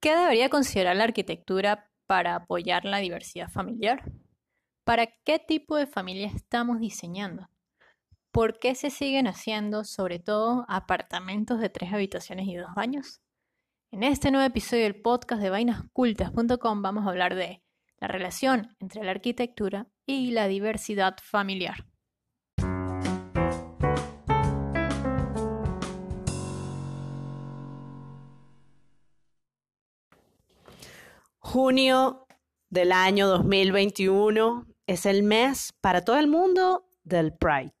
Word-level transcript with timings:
¿Qué 0.00 0.16
debería 0.16 0.48
considerar 0.48 0.96
la 0.96 1.04
arquitectura 1.04 1.90
para 2.06 2.34
apoyar 2.34 2.86
la 2.86 2.98
diversidad 2.98 3.50
familiar? 3.50 4.02
¿Para 4.82 5.06
qué 5.24 5.38
tipo 5.38 5.76
de 5.76 5.86
familia 5.86 6.28
estamos 6.34 6.80
diseñando? 6.80 7.50
¿Por 8.32 8.58
qué 8.58 8.74
se 8.74 8.88
siguen 8.88 9.26
haciendo, 9.26 9.84
sobre 9.84 10.18
todo, 10.18 10.64
apartamentos 10.68 11.60
de 11.60 11.68
tres 11.68 11.92
habitaciones 11.92 12.48
y 12.48 12.56
dos 12.56 12.74
baños? 12.74 13.20
En 13.90 14.02
este 14.02 14.30
nuevo 14.30 14.46
episodio 14.46 14.84
del 14.84 15.02
podcast 15.02 15.42
de 15.42 15.50
vainascultas.com 15.50 16.80
vamos 16.80 17.06
a 17.06 17.10
hablar 17.10 17.34
de 17.34 17.62
la 17.98 18.08
relación 18.08 18.74
entre 18.78 19.04
la 19.04 19.10
arquitectura 19.10 19.86
y 20.06 20.30
la 20.30 20.48
diversidad 20.48 21.18
familiar. 21.22 21.89
Junio 31.52 32.28
del 32.68 32.92
año 32.92 33.26
2021 33.26 34.68
es 34.86 35.04
el 35.04 35.24
mes 35.24 35.74
para 35.80 36.04
todo 36.04 36.16
el 36.16 36.28
mundo 36.28 36.86
del 37.02 37.32
Pride 37.32 37.74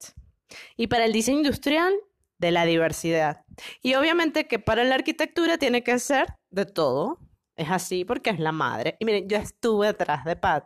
y 0.76 0.88
para 0.88 1.04
el 1.04 1.12
diseño 1.12 1.38
industrial 1.38 1.94
de 2.38 2.50
la 2.50 2.64
diversidad. 2.64 3.44
Y 3.80 3.94
obviamente 3.94 4.48
que 4.48 4.58
para 4.58 4.82
la 4.82 4.96
arquitectura 4.96 5.56
tiene 5.56 5.84
que 5.84 6.00
ser 6.00 6.26
de 6.50 6.66
todo. 6.66 7.20
Es 7.54 7.70
así 7.70 8.04
porque 8.04 8.30
es 8.30 8.40
la 8.40 8.50
madre. 8.50 8.96
Y 8.98 9.04
miren, 9.04 9.28
yo 9.28 9.36
estuve 9.36 9.86
atrás 9.86 10.24
de 10.24 10.34
Pat 10.34 10.64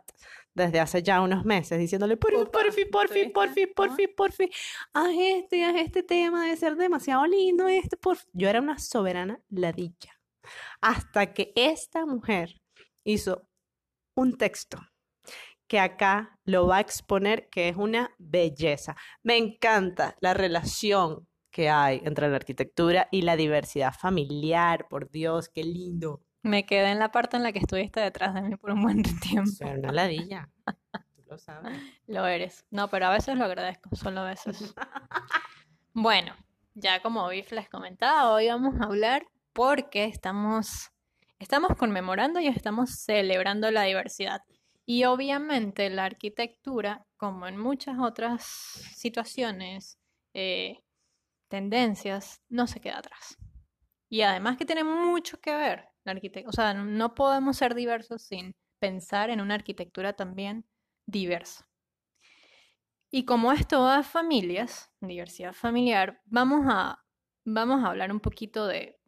desde 0.55 0.79
hace 0.79 1.03
ya 1.03 1.21
unos 1.21 1.45
meses 1.45 1.77
diciéndole, 1.77 2.17
por, 2.17 2.31
porfi, 2.49 2.85
porfi, 2.85 3.29
porfi, 3.29 3.67
porfi, 3.67 4.07
porfi, 4.07 4.49
haz 4.93 5.11
este, 5.15 5.63
haz 5.63 5.75
este 5.75 6.01
tema 6.01 6.47
de 6.47 6.57
ser 6.57 6.75
demasiado 6.75 7.27
lindo, 7.27 7.67
este, 7.67 7.97
por 7.97 8.17
Yo 8.33 8.49
era 8.49 8.61
una 8.61 8.79
soberana 8.79 9.39
ladilla. 9.49 10.19
Hasta 10.81 11.33
que 11.35 11.53
esta 11.55 12.07
mujer 12.07 12.64
hizo 13.05 13.47
un 14.15 14.37
texto 14.37 14.79
que 15.67 15.79
acá 15.79 16.37
lo 16.43 16.67
va 16.67 16.77
a 16.77 16.81
exponer, 16.81 17.49
que 17.49 17.69
es 17.69 17.77
una 17.77 18.13
belleza. 18.17 18.95
Me 19.23 19.37
encanta 19.37 20.15
la 20.19 20.33
relación 20.33 21.27
que 21.49 21.69
hay 21.69 22.01
entre 22.03 22.29
la 22.29 22.35
arquitectura 22.35 23.07
y 23.11 23.21
la 23.21 23.35
diversidad 23.35 23.93
familiar. 23.93 24.87
Por 24.89 25.09
Dios, 25.09 25.49
qué 25.49 25.63
lindo. 25.63 26.21
Me 26.43 26.65
quedé 26.65 26.91
en 26.91 26.99
la 26.99 27.11
parte 27.11 27.37
en 27.37 27.43
la 27.43 27.51
que 27.51 27.59
estuviste 27.59 27.99
detrás 27.99 28.33
de 28.35 28.41
mí 28.41 28.55
por 28.57 28.71
un 28.71 28.83
buen 28.83 29.01
tiempo. 29.21 29.49
Soy 29.49 29.71
una 29.71 29.91
ladilla. 29.91 30.49
Tú 31.15 31.23
lo 31.27 31.37
sabes. 31.37 31.79
Lo 32.07 32.27
eres. 32.27 32.65
No, 32.69 32.89
pero 32.89 33.07
a 33.07 33.11
veces 33.11 33.35
lo 33.35 33.45
agradezco, 33.45 33.95
solo 33.95 34.21
a 34.21 34.25
veces. 34.25 34.75
bueno, 35.93 36.35
ya 36.75 37.01
como 37.01 37.27
Biff 37.29 37.51
les 37.51 37.67
comentaba, 37.67 38.31
hoy 38.31 38.47
vamos 38.47 38.79
a 38.79 38.83
hablar 38.83 39.25
porque 39.53 40.05
estamos 40.05 40.91
Estamos 41.39 41.75
conmemorando 41.77 42.39
y 42.39 42.47
estamos 42.47 42.91
celebrando 43.03 43.69
la 43.69 43.83
diversidad. 43.83 44.41
Y 44.85 45.03
obviamente 45.03 45.89
la 45.89 46.05
arquitectura, 46.05 47.05
como 47.17 47.47
en 47.47 47.57
muchas 47.57 47.97
otras 47.99 48.43
situaciones, 48.95 49.97
eh, 50.33 50.79
tendencias, 51.49 52.41
no 52.49 52.67
se 52.67 52.79
queda 52.79 52.99
atrás. 52.99 53.37
Y 54.09 54.21
además 54.21 54.57
que 54.57 54.65
tiene 54.65 54.83
mucho 54.83 55.39
que 55.41 55.53
ver 55.53 55.89
la 56.03 56.13
arquitectura. 56.13 56.49
O 56.49 56.53
sea, 56.53 56.73
no 56.73 57.15
podemos 57.15 57.57
ser 57.57 57.75
diversos 57.75 58.21
sin 58.23 58.55
pensar 58.79 59.29
en 59.29 59.41
una 59.41 59.55
arquitectura 59.55 60.13
también 60.13 60.65
diversa. 61.05 61.67
Y 63.11 63.25
como 63.25 63.51
esto 63.51 63.81
va 63.81 63.97
a 63.97 64.03
familias, 64.03 64.91
diversidad 65.01 65.53
familiar, 65.53 66.21
vamos 66.25 66.65
a, 66.69 67.03
vamos 67.45 67.83
a 67.83 67.87
hablar 67.87 68.11
un 68.11 68.19
poquito 68.19 68.67
de 68.67 68.99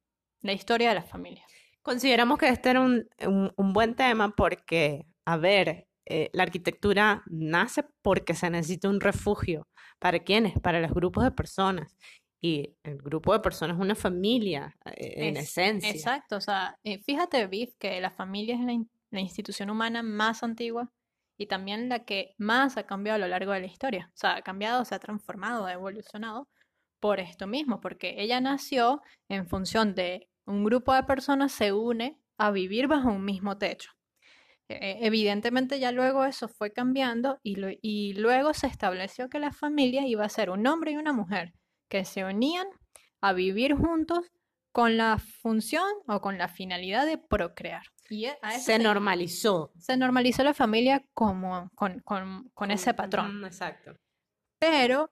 la 0.41 0.53
historia 0.53 0.89
de 0.89 0.95
las 0.95 1.09
familias. 1.09 1.46
Consideramos 1.87 2.37
que 2.37 2.49
este 2.49 2.71
era 2.71 2.81
un, 2.81 3.07
buen 3.55 3.95
tema 3.95 4.35
porque, 4.35 5.05
a 5.23 5.37
ver, 5.37 5.87
eh, 6.05 6.29
la 6.33 6.43
arquitectura 6.43 7.23
nace 7.27 7.85
porque 8.01 8.33
se 8.33 8.49
necesita 8.49 8.89
un 8.89 8.99
refugio. 8.99 9.69
¿Para 9.97 10.19
quiénes? 10.19 10.59
Para 10.59 10.81
los 10.81 10.91
grupos 10.91 11.23
de 11.23 11.31
personas. 11.31 11.95
Y 12.41 12.75
el 12.83 12.97
grupo 12.97 13.31
de 13.31 13.39
personas 13.39 13.77
es 13.77 13.81
una 13.81 13.95
familia, 13.95 14.75
eh, 14.97 15.29
en 15.29 15.37
esencia. 15.37 15.89
Exacto, 15.89 16.35
o 16.35 16.41
sea, 16.41 16.77
eh, 16.83 16.99
fíjate, 16.99 17.47
Biff, 17.47 17.73
que 17.79 18.01
la 18.01 18.11
familia 18.11 18.55
es 18.55 18.61
la, 18.65 18.83
la, 19.11 19.21
institución 19.21 19.69
humana 19.69 20.03
más 20.03 20.43
antigua 20.43 20.91
y 21.37 21.47
también 21.47 21.87
la 21.87 22.03
que 22.03 22.35
más 22.37 22.75
ha 22.75 22.85
cambiado 22.85 23.15
a 23.15 23.19
lo 23.19 23.29
largo 23.29 23.53
de 23.53 23.61
la 23.61 23.67
historia. 23.67 24.11
O 24.13 24.17
sea, 24.17 24.35
ha 24.35 24.41
cambiado, 24.41 24.83
se 24.83 24.93
ha 24.93 24.99
transformado, 24.99 25.65
ha 25.65 25.71
evolucionado 25.71 26.49
por 26.99 27.21
esto 27.21 27.47
mismo, 27.47 27.79
porque 27.79 28.15
ella 28.17 28.41
nació 28.41 29.01
en 29.29 29.47
función 29.47 29.95
de 29.95 30.27
un 30.47 30.63
grupo 30.63 30.93
de 30.93 31.03
personas 31.03 31.51
se 31.51 31.73
une 31.73 32.19
a 32.37 32.51
vivir 32.51 32.87
bajo 32.87 33.09
un 33.09 33.23
mismo 33.23 33.57
techo. 33.57 33.91
E, 34.69 34.75
e, 34.75 35.05
evidentemente 35.05 35.79
ya 35.79 35.91
luego 35.91 36.25
eso 36.25 36.47
fue 36.47 36.73
cambiando 36.73 37.39
y, 37.43 37.57
y 37.81 38.13
luego 38.13 38.53
se 38.53 38.67
estableció 38.67 39.29
que 39.29 39.39
la 39.39 39.51
familia 39.51 40.05
iba 40.07 40.25
a 40.25 40.29
ser 40.29 40.49
un 40.49 40.65
hombre 40.67 40.91
y 40.91 40.97
una 40.97 41.13
mujer 41.13 41.53
que 41.89 42.03
se 42.05 42.25
unían 42.25 42.67
a 43.21 43.33
vivir 43.33 43.75
juntos 43.75 44.31
con 44.71 44.97
la 44.97 45.17
función 45.17 45.87
o 46.07 46.21
con 46.21 46.37
la 46.37 46.47
finalidad 46.47 47.05
de 47.05 47.17
procrear. 47.17 47.83
Y 48.09 48.25
e, 48.25 48.37
se, 48.59 48.79
normalizó. 48.79 49.71
Se 49.77 49.97
normalizó 49.97 50.43
la 50.43 50.53
familia 50.53 51.05
como 51.13 51.69
con, 51.75 52.01
con 52.01 52.71
ese 52.71 52.93
patrón. 52.93 53.43
exacto. 53.45 53.97
Pero 54.59 55.11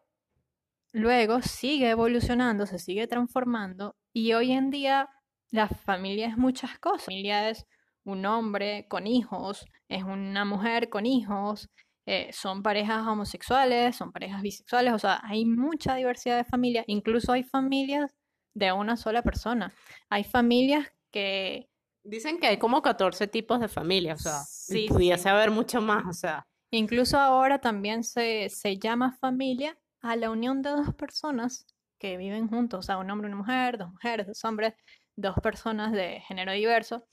luego 0.92 1.42
sigue 1.42 1.90
evolucionando, 1.90 2.66
se 2.66 2.80
sigue 2.80 3.08
transformando 3.08 3.96
y 4.14 4.34
hoy 4.34 4.54
en 4.54 4.70
día 4.70 5.10
la 5.56 5.68
familia 5.68 6.28
es 6.28 6.38
muchas 6.38 6.78
cosas. 6.80 7.02
La 7.02 7.06
familia 7.06 7.50
es 7.50 7.66
un 8.04 8.26
hombre 8.26 8.88
con 8.88 9.08
hijos, 9.08 9.66
es 9.90 10.04
una 10.04 10.46
mujer 10.46 10.90
con 10.90 11.06
hijos, 11.06 11.70
eh, 12.06 12.30
son 12.32 12.62
parejas 12.62 13.08
homosexuales, 13.08 13.96
son 13.96 14.12
parejas 14.12 14.42
bisexuales, 14.42 14.94
o 14.94 15.00
sea, 15.00 15.20
hay 15.24 15.46
mucha 15.46 15.96
diversidad 15.96 16.38
de 16.38 16.44
familias, 16.44 16.86
incluso 16.88 17.32
hay 17.32 17.44
familias 17.44 18.16
de 18.54 18.72
una 18.72 18.96
sola 18.96 19.24
persona. 19.24 19.74
Hay 20.10 20.24
familias 20.24 20.88
que... 21.12 21.68
Dicen 22.04 22.40
que 22.40 22.46
hay 22.46 22.58
como 22.58 22.84
14 22.84 23.28
tipos 23.28 23.60
de 23.60 23.68
familias, 23.68 24.20
o 24.20 24.24
sea, 24.30 24.44
sí, 24.44 24.86
pudiese 24.88 25.28
haber 25.30 25.50
mucho 25.50 25.82
más, 25.82 26.06
o 26.08 26.14
sea. 26.14 26.46
Incluso 26.70 27.18
ahora 27.18 27.60
también 27.60 28.04
se, 28.04 28.50
se 28.50 28.78
llama 28.78 29.18
familia 29.20 29.78
a 30.02 30.16
la 30.16 30.30
unión 30.30 30.62
de 30.62 30.70
dos 30.70 30.94
personas 30.94 31.66
que 31.98 32.18
viven 32.18 32.48
juntos, 32.48 32.80
o 32.80 32.84
sea, 32.84 32.98
un 33.00 33.10
hombre 33.10 33.28
y 33.28 33.32
una 33.32 33.42
mujer, 33.42 33.80
dos 33.80 33.92
mujeres, 33.92 34.28
dos 34.28 34.44
hombres, 34.46 34.74
dos 35.16 35.36
personas 35.42 35.92
de 35.92 36.22
género 36.22 36.52
diverso. 36.52 37.06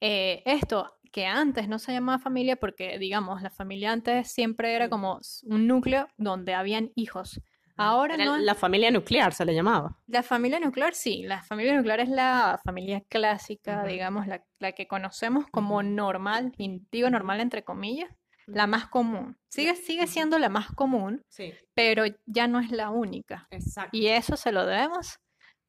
Eh, 0.00 0.42
esto 0.44 0.98
que 1.12 1.26
antes 1.26 1.68
no 1.68 1.78
se 1.78 1.92
llamaba 1.92 2.18
familia 2.18 2.56
porque, 2.56 2.98
digamos, 2.98 3.40
la 3.40 3.50
familia 3.50 3.92
antes 3.92 4.32
siempre 4.32 4.74
era 4.74 4.88
como 4.88 5.20
un 5.44 5.66
núcleo 5.66 6.08
donde 6.16 6.54
habían 6.54 6.90
hijos. 6.96 7.40
Ahora 7.76 8.16
no. 8.16 8.36
La 8.38 8.54
familia 8.54 8.90
nuclear 8.90 9.32
se 9.32 9.44
le 9.44 9.54
llamaba. 9.54 9.98
La 10.06 10.22
familia 10.22 10.60
nuclear, 10.60 10.94
sí. 10.94 11.22
La 11.22 11.42
familia 11.42 11.76
nuclear 11.76 12.00
es 12.00 12.08
la 12.08 12.60
familia 12.64 13.02
clásica, 13.08 13.84
digamos, 13.84 14.26
la, 14.26 14.44
la, 14.60 14.72
que 14.72 14.86
conocemos 14.86 15.46
como 15.50 15.82
normal, 15.82 16.52
digo 16.56 17.10
normal 17.10 17.40
entre 17.40 17.64
comillas, 17.64 18.10
la 18.46 18.66
más 18.66 18.86
común. 18.86 19.36
Sigue, 19.48 19.74
sigue 19.74 20.06
siendo 20.06 20.38
la 20.38 20.48
más 20.48 20.70
común, 20.72 21.22
sí. 21.28 21.52
pero 21.74 22.04
ya 22.26 22.46
no 22.46 22.60
es 22.60 22.70
la 22.70 22.90
única. 22.90 23.46
Exacto. 23.50 23.96
Y 23.96 24.08
eso 24.08 24.36
se 24.36 24.52
lo 24.52 24.66
debemos 24.66 25.18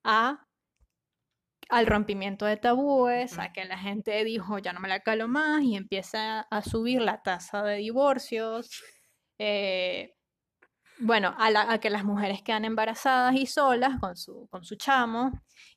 a 0.03 0.45
al 1.69 1.87
rompimiento 1.87 2.45
de 2.45 2.57
tabúes, 2.57 3.37
a 3.39 3.51
que 3.51 3.65
la 3.65 3.77
gente 3.77 4.23
dijo 4.23 4.59
ya 4.59 4.73
no 4.73 4.79
me 4.79 4.87
la 4.87 4.99
calo 4.99 5.27
más 5.27 5.61
y 5.63 5.75
empieza 5.75 6.41
a 6.41 6.61
subir 6.61 7.01
la 7.01 7.21
tasa 7.21 7.63
de 7.63 7.77
divorcios. 7.77 8.83
Eh, 9.39 10.15
bueno, 10.99 11.35
a, 11.37 11.77
que 11.79 11.89
las 11.89 12.05
mujeres 12.05 12.41
quedan 12.41 12.63
embarazadas 12.63 13.35
y 13.35 13.45
solas 13.47 13.99
con 13.99 14.15
su, 14.15 14.47
con 14.49 14.63
su 14.63 14.75
chamo, 14.75 15.31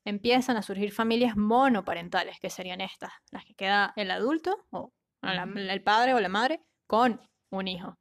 empiezan 0.04 0.56
a 0.56 0.62
surgir 0.62 0.93
familias 0.93 1.37
monoparentales, 1.37 2.39
que 2.39 2.51
serían 2.51 2.80
estas, 2.80 3.10
las 3.33 3.45
que 3.45 3.54
queda 3.54 3.92
el 3.97 4.12
adulto, 4.12 4.66
o 4.71 4.92
el 5.22 5.83
padre 5.83 6.15
o 6.15 6.21
la 6.21 6.28
madre, 6.28 6.60
con 6.86 7.21
un 7.51 7.66
hijo. 7.66 7.98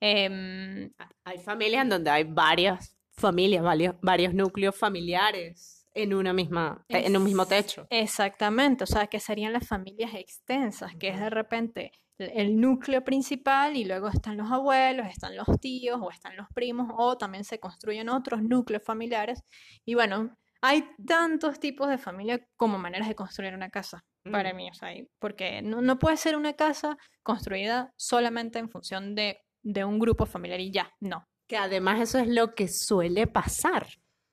Em, 0.00 0.90
hay 1.24 1.38
familias 1.38 1.82
en 1.82 1.90
donde 1.90 2.10
hay 2.10 2.24
varias 2.24 2.96
familias, 3.12 3.62
varios, 3.62 3.94
varios 4.00 4.34
núcleos 4.34 4.76
familiares 4.76 5.79
en 5.94 6.14
una 6.14 6.32
misma, 6.32 6.84
en 6.88 7.16
un 7.16 7.24
mismo 7.24 7.46
techo. 7.46 7.86
Exactamente, 7.90 8.84
o 8.84 8.86
sea, 8.86 9.06
que 9.06 9.20
serían 9.20 9.52
las 9.52 9.66
familias 9.66 10.14
extensas, 10.14 10.94
que 10.96 11.08
es 11.08 11.18
de 11.18 11.30
repente 11.30 11.92
el 12.18 12.60
núcleo 12.60 13.02
principal 13.02 13.76
y 13.76 13.84
luego 13.84 14.08
están 14.08 14.36
los 14.36 14.50
abuelos, 14.50 15.06
están 15.06 15.36
los 15.36 15.46
tíos 15.60 15.98
o 16.02 16.10
están 16.10 16.36
los 16.36 16.46
primos 16.54 16.88
o 16.96 17.16
también 17.16 17.44
se 17.44 17.58
construyen 17.58 18.08
otros 18.08 18.42
núcleos 18.42 18.82
familiares. 18.84 19.42
Y 19.84 19.94
bueno, 19.94 20.36
hay 20.60 20.84
tantos 21.06 21.58
tipos 21.58 21.88
de 21.88 21.98
familia 21.98 22.46
como 22.56 22.78
maneras 22.78 23.08
de 23.08 23.14
construir 23.14 23.54
una 23.54 23.70
casa 23.70 24.04
para 24.30 24.52
mm. 24.52 24.56
mí, 24.56 24.70
o 24.70 24.74
sea, 24.74 24.90
porque 25.18 25.62
no, 25.62 25.80
no, 25.80 25.98
puede 25.98 26.18
ser 26.18 26.36
una 26.36 26.52
casa 26.52 26.98
construida 27.22 27.92
solamente 27.96 28.58
en 28.58 28.68
función 28.68 29.14
de, 29.14 29.40
de 29.62 29.84
un 29.84 29.98
grupo 29.98 30.26
familiar 30.26 30.60
y 30.60 30.70
ya, 30.70 30.92
no. 31.00 31.26
Que 31.46 31.56
además 31.56 32.00
eso 32.00 32.18
es 32.18 32.28
lo 32.28 32.54
que 32.54 32.68
suele 32.68 33.26
pasar 33.26 33.86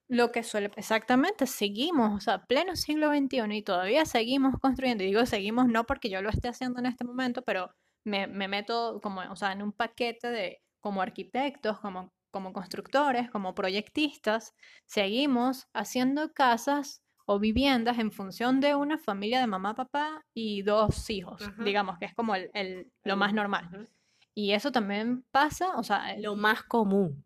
lo 0.10 0.32
que 0.32 0.44
suele, 0.44 0.72
exactamente, 0.78 1.46
seguimos, 1.48 2.14
o 2.16 2.20
sea, 2.20 2.46
pleno 2.46 2.76
siglo 2.76 3.10
XXI 3.10 3.58
y 3.58 3.62
todavía 3.64 4.06
seguimos 4.06 4.56
construyendo. 4.62 5.04
Y 5.04 5.08
digo 5.08 5.26
seguimos 5.26 5.68
no 5.68 5.86
porque 5.86 6.10
yo 6.10 6.22
lo 6.22 6.30
esté 6.30 6.48
haciendo 6.48 6.80
en 6.80 6.86
este 6.86 7.04
momento, 7.04 7.42
pero 7.44 7.70
me, 8.06 8.26
me 8.28 8.48
meto 8.48 9.00
como, 9.02 9.22
o 9.30 9.36
sea, 9.36 9.52
en 9.52 9.62
un 9.62 9.74
paquete 9.74 10.30
de 10.30 10.62
como 10.80 11.02
arquitectos, 11.02 11.80
como, 11.80 12.14
como 12.32 12.54
constructores, 12.54 13.30
como 13.30 13.54
proyectistas, 13.54 14.54
seguimos 14.86 15.68
haciendo 15.74 16.32
casas 16.34 17.02
o 17.26 17.40
viviendas 17.40 18.00
en 18.00 18.12
función 18.14 18.62
de 18.62 18.76
una 18.76 18.98
familia 18.98 19.42
de 19.42 19.48
mamá, 19.48 19.76
papá 19.76 20.22
y 20.34 20.62
dos 20.62 21.10
hijos, 21.10 21.42
Ajá. 21.42 21.64
digamos, 21.64 21.98
que 22.00 22.06
es 22.06 22.16
como 22.16 22.36
el, 22.36 22.50
el- 22.54 22.90
lo 23.04 23.18
más 23.18 23.34
normal. 23.34 23.90
Y 24.34 24.52
eso 24.54 24.72
también 24.72 25.26
pasa, 25.32 25.72
o 25.78 25.84
sea, 25.84 26.16
Lo 26.20 26.36
más 26.38 26.64
común. 26.64 27.26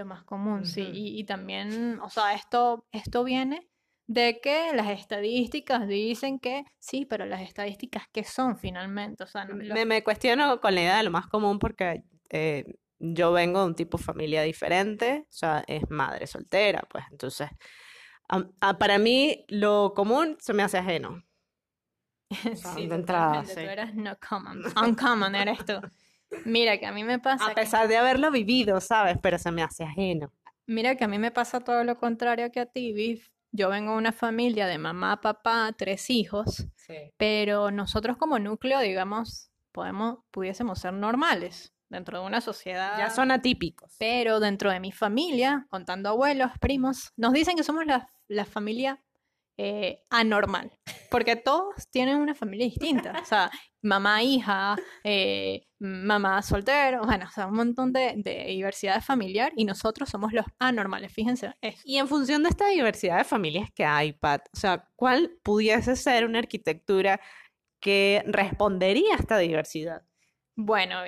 Lo 0.00 0.06
más 0.06 0.24
común, 0.24 0.64
sí. 0.66 0.82
Ujú. 0.82 0.90
Y, 0.92 1.20
y 1.20 1.24
también, 1.24 2.00
o 2.00 2.10
sea, 2.10 2.34
esto, 2.34 2.86
esto 2.92 3.22
viene 3.24 3.68
de 4.06 4.40
que 4.42 4.72
las 4.74 4.88
estadísticas 4.88 5.86
dicen 5.86 6.40
que 6.40 6.64
sí, 6.78 7.06
pero 7.06 7.26
las 7.26 7.42
estadísticas, 7.42 8.04
¿qué 8.12 8.24
son 8.24 8.58
finalmente? 8.58 9.22
O 9.22 9.26
sea, 9.26 9.44
no- 9.44 9.54
lo- 9.54 9.74
Me, 9.74 9.84
me 9.84 10.02
cuestiono 10.02 10.60
con 10.60 10.74
la 10.74 10.80
idea 10.80 10.96
de 10.96 11.04
lo 11.04 11.10
más 11.10 11.26
común 11.28 11.58
porque 11.58 12.02
eh, 12.30 12.64
yo 12.98 13.32
vengo 13.32 13.60
de 13.60 13.66
un 13.66 13.74
tipo 13.74 13.98
de 13.98 14.04
familia 14.04 14.42
diferente, 14.42 15.24
o 15.28 15.32
sea, 15.32 15.62
es 15.66 15.88
madre 15.90 16.26
soltera, 16.26 16.82
pues 16.90 17.04
entonces, 17.10 17.48
am- 18.28 18.50
a- 18.60 18.76
para 18.78 18.98
mí 18.98 19.44
lo 19.48 19.92
común 19.94 20.36
se 20.40 20.52
me 20.54 20.62
hace 20.64 20.78
ajeno. 20.78 21.22
sea, 22.56 22.74
sí, 22.74 22.86
de 22.86 22.94
entrada, 22.94 23.44
sí. 23.44 23.54
tú 23.54 23.60
eres 23.60 23.94
no 23.94 24.16
common, 24.18 24.62
uncommon 24.76 25.34
eres 25.34 25.64
tú. 25.64 25.74
Mira 26.44 26.78
que 26.78 26.86
a 26.86 26.92
mí 26.92 27.04
me 27.04 27.18
pasa, 27.18 27.44
A 27.46 27.48
que- 27.50 27.54
pesar 27.62 27.88
de 27.88 27.96
haberlo 27.96 28.30
vivido, 28.30 28.80
¿sabes? 28.80 29.18
Pero 29.22 29.38
se 29.38 29.50
me 29.50 29.62
hace 29.62 29.84
ajeno. 29.84 30.32
mira 30.66 30.94
que 30.94 31.04
a 31.04 31.08
mí 31.08 31.18
me 31.18 31.30
pasa 31.32 31.60
todo 31.60 31.82
lo 31.84 31.96
contrario 31.98 32.50
que 32.52 32.60
a 32.60 32.66
ti, 32.66 32.92
Viv. 32.92 33.22
Yo 33.52 33.68
vengo 33.68 33.92
de 33.92 33.98
una 33.98 34.12
familia 34.12 34.68
de 34.68 34.78
mamá, 34.78 35.20
papá, 35.20 35.74
tres 35.76 36.08
hijos, 36.10 36.66
pero 37.16 37.72
nosotros 37.72 38.16
como 38.16 38.38
núcleo, 38.38 38.78
digamos, 38.78 39.50
podemos, 39.72 40.18
pudiésemos 40.30 40.78
ser 40.78 40.92
normales 40.92 41.72
dentro 41.88 42.20
de 42.20 42.26
una 42.26 42.40
sociedad. 42.40 42.96
Ya 42.98 43.10
son 43.10 43.32
atípicos. 43.32 43.96
Pero 43.98 44.38
dentro 44.38 44.70
de 44.70 44.78
mi 44.78 44.92
familia, 44.92 45.66
contando 45.70 46.08
abuelos, 46.10 46.52
primos, 46.60 47.12
nos 47.16 47.32
dicen 47.32 47.56
que 47.56 47.64
somos 47.64 47.84
la, 47.86 48.08
la 48.28 48.44
familia 48.44 49.02
eh, 49.62 50.02
anormal, 50.08 50.72
porque 51.10 51.36
todos 51.36 51.86
tienen 51.90 52.16
una 52.16 52.34
familia 52.34 52.64
distinta. 52.64 53.12
O 53.20 53.24
sea, 53.26 53.50
mamá, 53.82 54.22
hija, 54.22 54.74
eh, 55.04 55.66
mamá 55.78 56.40
soltero, 56.40 57.02
bueno, 57.04 57.26
o 57.28 57.30
sea, 57.30 57.46
un 57.46 57.56
montón 57.56 57.92
de, 57.92 58.14
de 58.16 58.46
diversidad 58.46 59.02
familiar 59.02 59.52
y 59.54 59.66
nosotros 59.66 60.08
somos 60.08 60.32
los 60.32 60.46
anormales, 60.58 61.12
fíjense. 61.12 61.52
eso. 61.60 61.82
Y 61.84 61.98
en 61.98 62.08
función 62.08 62.42
de 62.42 62.48
esta 62.48 62.68
diversidad 62.68 63.18
de 63.18 63.24
familias 63.24 63.68
que 63.74 63.84
hay, 63.84 64.14
Pat, 64.14 64.48
o 64.50 64.58
sea, 64.58 64.88
¿cuál 64.96 65.38
pudiese 65.42 65.94
ser 65.94 66.24
una 66.24 66.38
arquitectura 66.38 67.20
que 67.80 68.22
respondería 68.24 69.12
a 69.12 69.18
esta 69.18 69.36
diversidad? 69.36 70.00
Bueno, 70.56 71.02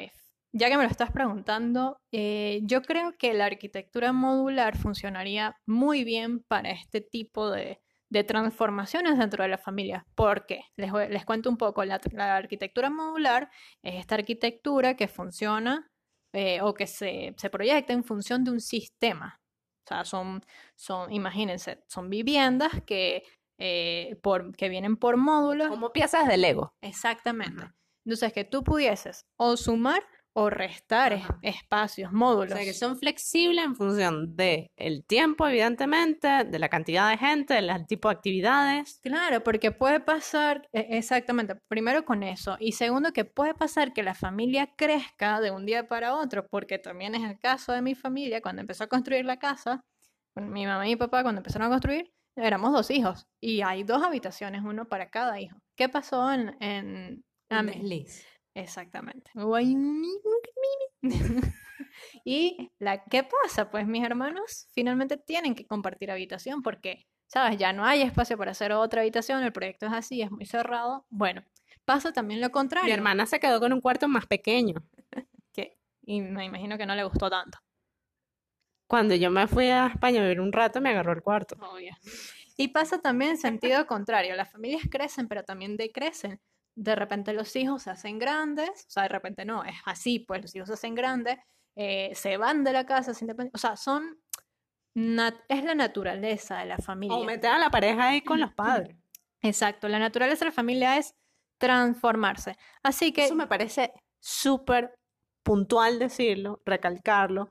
ya 0.52 0.68
que 0.68 0.76
me 0.76 0.82
lo 0.82 0.90
estás 0.90 1.10
preguntando, 1.10 2.02
eh, 2.12 2.60
yo 2.64 2.82
creo 2.82 3.16
que 3.16 3.32
la 3.32 3.46
arquitectura 3.46 4.12
modular 4.12 4.76
funcionaría 4.76 5.56
muy 5.64 6.04
bien 6.04 6.40
para 6.40 6.70
este 6.72 7.00
tipo 7.00 7.50
de, 7.50 7.80
de 8.12 8.24
transformaciones 8.24 9.16
dentro 9.16 9.42
de 9.42 9.48
la 9.48 9.56
familia. 9.56 10.06
¿Por 10.14 10.44
qué? 10.44 10.60
Les, 10.76 11.24
cuento 11.24 11.48
un 11.48 11.56
poco. 11.56 11.82
La, 11.82 11.98
la 12.12 12.36
arquitectura 12.36 12.90
modular 12.90 13.50
es 13.82 13.94
esta 13.94 14.16
arquitectura 14.16 14.94
que 14.96 15.08
funciona 15.08 15.90
eh, 16.34 16.60
o 16.60 16.74
que 16.74 16.86
se, 16.86 17.34
se 17.38 17.48
proyecta 17.48 17.94
en 17.94 18.04
función 18.04 18.44
de 18.44 18.50
un 18.50 18.60
sistema. 18.60 19.40
O 19.84 19.88
sea, 19.88 20.04
son, 20.04 20.44
son 20.76 21.10
imagínense, 21.10 21.82
son 21.88 22.10
viviendas 22.10 22.72
que, 22.86 23.24
eh, 23.58 24.18
por, 24.22 24.54
que 24.56 24.68
vienen 24.68 24.96
por 24.96 25.16
módulos 25.16 25.68
Como 25.68 25.90
piezas 25.92 26.28
de 26.28 26.36
Lego. 26.36 26.74
Exactamente. 26.82 27.62
Ajá. 27.62 27.74
Entonces, 28.04 28.32
que 28.34 28.44
tú 28.44 28.62
pudieses 28.62 29.26
o 29.38 29.56
sumar 29.56 30.02
o 30.34 30.50
restar 30.50 31.12
Ajá. 31.12 31.38
espacios, 31.42 32.10
O 32.12 32.16
módulos. 32.16 32.54
sea, 32.54 32.64
que 32.64 32.72
son 32.72 32.96
flexibles 32.98 33.64
en 33.64 33.76
función 33.76 34.36
de 34.36 34.70
el 34.76 35.04
tiempo, 35.04 35.46
evidentemente, 35.46 36.44
de 36.44 36.58
la 36.58 36.68
cantidad 36.68 37.10
de 37.10 37.18
gente, 37.18 37.54
del 37.54 37.86
tipo 37.86 38.08
de 38.08 38.14
actividades. 38.14 38.98
Claro, 39.02 39.42
porque 39.42 39.72
puede 39.72 40.00
pasar, 40.00 40.68
e- 40.72 40.86
exactamente, 40.96 41.56
primero 41.68 42.04
con 42.04 42.22
eso, 42.22 42.56
y 42.60 42.72
segundo 42.72 43.12
que 43.12 43.24
puede 43.24 43.54
pasar 43.54 43.92
que 43.92 44.02
la 44.02 44.14
familia 44.14 44.70
crezca 44.76 45.40
de 45.40 45.50
un 45.50 45.66
día 45.66 45.86
para 45.86 46.14
otro, 46.14 46.46
porque 46.50 46.78
también 46.78 47.14
es 47.14 47.22
el 47.28 47.38
caso 47.38 47.72
de 47.72 47.82
mi 47.82 47.94
familia, 47.94 48.40
cuando 48.40 48.60
empezó 48.62 48.84
a 48.84 48.88
construir 48.88 49.24
la 49.24 49.38
casa, 49.38 49.80
mi 50.34 50.66
mamá 50.66 50.86
y 50.86 50.90
mi 50.90 50.96
papá 50.96 51.22
cuando 51.22 51.40
empezaron 51.40 51.66
a 51.66 51.70
construir, 51.70 52.10
éramos 52.36 52.72
dos 52.72 52.90
hijos, 52.90 53.26
y 53.40 53.60
hay 53.60 53.84
dos 53.84 54.02
habitaciones, 54.02 54.62
uno 54.64 54.86
para 54.86 55.10
cada 55.10 55.40
hijo. 55.40 55.58
¿Qué 55.76 55.88
pasó 55.88 56.32
en... 56.32 56.56
en? 56.60 57.22
Exactamente. 58.54 59.30
Y 62.24 62.70
la 62.78 63.04
¿qué 63.04 63.24
pasa? 63.24 63.70
Pues 63.70 63.86
mis 63.86 64.04
hermanos 64.04 64.68
finalmente 64.72 65.16
tienen 65.16 65.54
que 65.54 65.66
compartir 65.66 66.10
habitación 66.10 66.62
porque, 66.62 67.06
¿sabes? 67.26 67.58
Ya 67.58 67.72
no 67.72 67.84
hay 67.84 68.02
espacio 68.02 68.38
para 68.38 68.52
hacer 68.52 68.72
otra 68.72 69.02
habitación, 69.02 69.42
el 69.42 69.52
proyecto 69.52 69.86
es 69.86 69.92
así, 69.92 70.22
es 70.22 70.30
muy 70.30 70.46
cerrado. 70.46 71.06
Bueno, 71.10 71.42
pasa 71.84 72.12
también 72.12 72.40
lo 72.40 72.50
contrario. 72.50 72.86
Mi 72.86 72.92
hermana 72.92 73.26
se 73.26 73.40
quedó 73.40 73.60
con 73.60 73.72
un 73.72 73.80
cuarto 73.80 74.08
más 74.08 74.26
pequeño. 74.26 74.74
que, 75.52 75.76
y 76.02 76.20
me 76.20 76.44
imagino 76.44 76.78
que 76.78 76.86
no 76.86 76.94
le 76.94 77.04
gustó 77.04 77.28
tanto. 77.28 77.58
Cuando 78.86 79.14
yo 79.14 79.30
me 79.30 79.46
fui 79.48 79.68
a 79.68 79.86
España 79.86 80.20
a 80.20 80.22
vivir 80.22 80.40
un 80.40 80.52
rato, 80.52 80.80
me 80.80 80.90
agarró 80.90 81.12
el 81.12 81.22
cuarto. 81.22 81.56
Obvio. 81.60 81.94
Y 82.56 82.68
pasa 82.68 83.00
también 83.00 83.32
en 83.32 83.38
sentido 83.38 83.86
contrario. 83.86 84.36
Las 84.36 84.52
familias 84.52 84.82
crecen, 84.90 85.28
pero 85.28 85.42
también 85.42 85.76
decrecen. 85.76 86.40
De 86.74 86.94
repente 86.94 87.32
los 87.32 87.54
hijos 87.56 87.82
se 87.82 87.90
hacen 87.90 88.18
grandes, 88.18 88.70
o 88.70 88.90
sea, 88.90 89.02
de 89.04 89.10
repente 89.10 89.44
no, 89.44 89.64
es 89.64 89.76
así, 89.84 90.20
pues 90.20 90.42
los 90.42 90.54
hijos 90.54 90.68
se 90.68 90.74
hacen 90.74 90.94
grandes, 90.94 91.38
eh, 91.76 92.12
se 92.14 92.36
van 92.36 92.64
de 92.64 92.72
la 92.72 92.86
casa, 92.86 93.14
se 93.14 93.26
o 93.26 93.58
sea, 93.58 93.76
son, 93.76 94.20
es 94.94 95.64
la 95.64 95.74
naturaleza 95.74 96.58
de 96.58 96.66
la 96.66 96.78
familia. 96.78 97.16
O 97.16 97.24
meter 97.24 97.50
a 97.50 97.58
la 97.58 97.70
pareja 97.70 98.08
ahí 98.08 98.22
con 98.22 98.40
los 98.40 98.52
padres. 98.54 98.96
Exacto, 99.42 99.88
la 99.88 99.98
naturaleza 99.98 100.44
de 100.44 100.50
la 100.50 100.54
familia 100.54 100.96
es 100.96 101.14
transformarse. 101.58 102.56
Así 102.82 103.12
que 103.12 103.24
Eso 103.24 103.34
me 103.34 103.46
parece 103.46 103.92
súper 104.20 104.94
puntual 105.44 105.98
decirlo, 105.98 106.62
recalcarlo. 106.64 107.50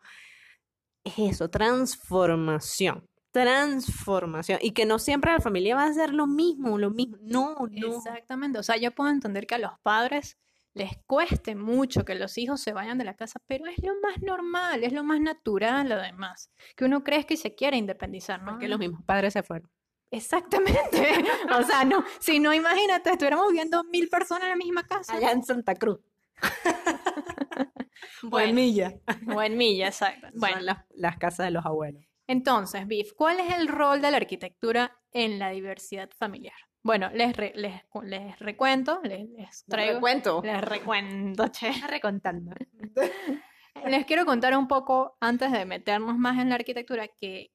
Es 1.04 1.18
eso, 1.18 1.50
transformación. 1.50 3.06
Transformación. 3.32 4.60
Y 4.62 4.72
que 4.72 4.86
no 4.86 5.00
siempre 5.00 5.32
la 5.32 5.40
familia 5.40 5.76
va 5.76 5.84
a 5.84 5.90
hacer 5.90 6.14
lo 6.14 6.28
mismo, 6.28 6.78
lo 6.78 6.90
mismo. 6.92 7.18
No, 7.22 7.56
no. 7.70 7.98
Exactamente, 7.98 8.60
o 8.60 8.64
sea, 8.64 8.78
yo 8.78 8.92
puedo 8.92 9.10
entender 9.10 9.48
que 9.48 9.56
a 9.56 9.60
los 9.60 9.72
padres 9.82 10.38
les 10.74 10.92
cueste 11.06 11.56
mucho 11.56 12.06
que 12.06 12.16
los 12.16 12.38
hijos 12.38 12.62
se 12.62 12.74
vayan 12.74 12.98
de 12.98 13.04
la 13.04 13.16
casa, 13.16 13.40
pero 13.48 13.66
es 13.68 13.78
lo 13.84 13.94
más 14.02 14.22
normal, 14.22 14.84
es 14.84 14.94
lo 14.94 15.04
más 15.04 15.20
natural 15.20 15.92
además, 15.92 16.52
que 16.76 16.86
uno 16.86 17.04
crezca 17.04 17.34
y 17.34 17.38
se 17.38 17.56
quiere 17.56 17.78
independizar, 17.78 18.42
¿no? 18.42 18.52
Porque 18.52 18.70
los 18.70 18.80
mismos 18.80 19.04
padres 19.04 19.34
se 19.34 19.44
fueron. 19.44 19.70
Exactamente, 20.12 20.82
o 21.58 21.64
sea, 21.64 21.86
no, 21.86 22.04
si 22.20 22.40
no, 22.40 22.54
imagínate, 22.54 23.12
estuviéramos 23.12 23.48
viviendo 23.48 23.84
mil 23.86 24.10
personas 24.10 24.44
en 24.44 24.50
la 24.50 24.56
misma 24.56 24.84
casa. 24.84 25.14
Allá 25.14 25.32
en 25.32 25.44
Santa 25.44 25.76
Cruz. 25.76 26.00
Bueno, 28.24 28.54
Milla. 28.54 28.94
o 29.28 29.42
en 29.42 29.58
Milla, 29.58 29.88
exacto. 29.88 30.28
Bueno, 30.36 30.58
Son 30.58 30.66
las, 30.66 30.78
las 30.92 31.18
casas 31.18 31.46
de 31.46 31.52
los 31.52 31.66
abuelos. 31.66 32.04
Entonces, 32.32 32.88
Biff, 32.88 33.12
¿cuál 33.14 33.42
es 33.42 33.54
el 33.56 33.68
rol 33.68 34.02
de 34.02 34.10
la 34.10 34.16
arquitectura 34.18 34.98
en 35.12 35.38
la 35.38 35.50
diversidad 35.50 36.10
familiar? 36.18 36.56
Bueno, 36.82 37.10
les, 37.14 37.36
re- 37.36 37.52
les, 37.56 37.82
les 38.04 38.40
recuento, 38.40 39.02
les, 39.04 39.30
les 39.30 39.66
traigo, 39.66 40.00
cuento. 40.00 40.42
les 40.44 40.62
recuento, 40.62 41.48
che. 41.50 41.72
recontando. 41.88 42.52
Les 43.86 44.06
quiero 44.06 44.26
contar 44.26 44.56
un 44.58 44.68
poco, 44.68 45.18
antes 45.22 45.52
de 45.52 45.66
meternos 45.66 46.18
más 46.18 46.38
en 46.40 46.50
la 46.50 46.56
arquitectura, 46.56 47.08
que 47.08 47.52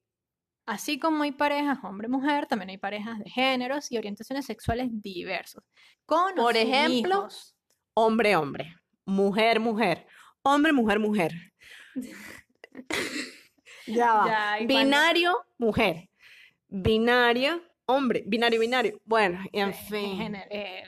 así 0.67 0.99
como 0.99 1.23
hay 1.23 1.33
parejas 1.33 1.79
hombre-mujer, 1.83 2.47
también 2.47 2.71
hay 2.71 2.79
parejas 2.79 3.19
de 3.19 3.31
géneros 3.31 3.93
y 3.93 3.99
orientaciones 3.99 4.45
sexuales 4.47 4.89
diversos. 4.91 5.63
Con 6.07 6.35
Por 6.35 6.57
ejemplo, 6.57 7.17
hijos. 7.19 7.55
Hombre, 7.95 8.35
hombre. 8.35 8.75
ya 13.87 14.13
va. 14.15 14.27
Ya, 14.27 14.61
y 14.61 14.67
cuando- 14.67 14.85
Binario, 14.85 15.47
mujer. 15.59 16.09
Binario, 16.69 17.63
hombre. 17.87 18.23
Binario, 18.27 18.61
binario. 18.61 19.01
Bueno, 19.05 19.39
y 19.53 19.61
en 19.61 19.71
Eh, 19.71 19.73
fin. 19.75 20.17
género, 20.19 20.47
eh, 20.51 20.83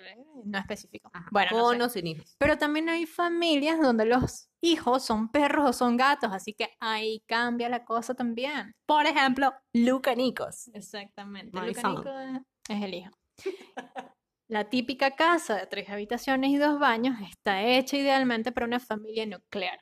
no 0.45 0.59
específico. 0.59 1.11
Ajá, 1.13 1.29
Bueno, 1.31 1.51
no 1.53 1.57
sé. 1.57 1.63
con 1.63 1.83
o 1.83 1.89
sin 1.89 2.07
hijos. 2.07 2.37
Pero 2.39 2.59
también 2.59 2.89
hay 2.89 3.07
familias 3.07 3.81
donde 3.81 4.05
los 4.05 4.49
hijos 4.61 5.05
son 5.05 5.31
perros 5.31 5.69
o 5.69 5.73
son 5.73 5.97
gatos, 5.97 6.31
así 6.33 6.53
que 6.55 6.69
ahí 6.81 7.23
cambia 7.27 7.69
la 7.69 7.85
cosa 7.85 8.15
también. 8.15 8.75
Por 8.87 9.07
ejemplo, 9.07 9.53
Luca 9.73 10.15
Nicos. 10.15 10.69
Exactamente. 10.75 11.59
My 11.59 11.69
Luca 11.69 11.81
son. 11.81 12.47
Es 12.69 12.83
el 12.83 12.95
hijo. 12.95 13.11
La 14.51 14.65
típica 14.71 15.11
casa 15.15 15.57
de 15.57 15.67
tres 15.67 15.91
habitaciones 15.91 16.51
y 16.51 16.57
dos 16.57 16.79
baños 16.79 17.17
está 17.21 17.63
hecha 17.65 17.99
idealmente 17.99 18.51
para 18.51 18.67
una 18.67 18.81
familia 18.81 19.27
nuclear. 19.27 19.79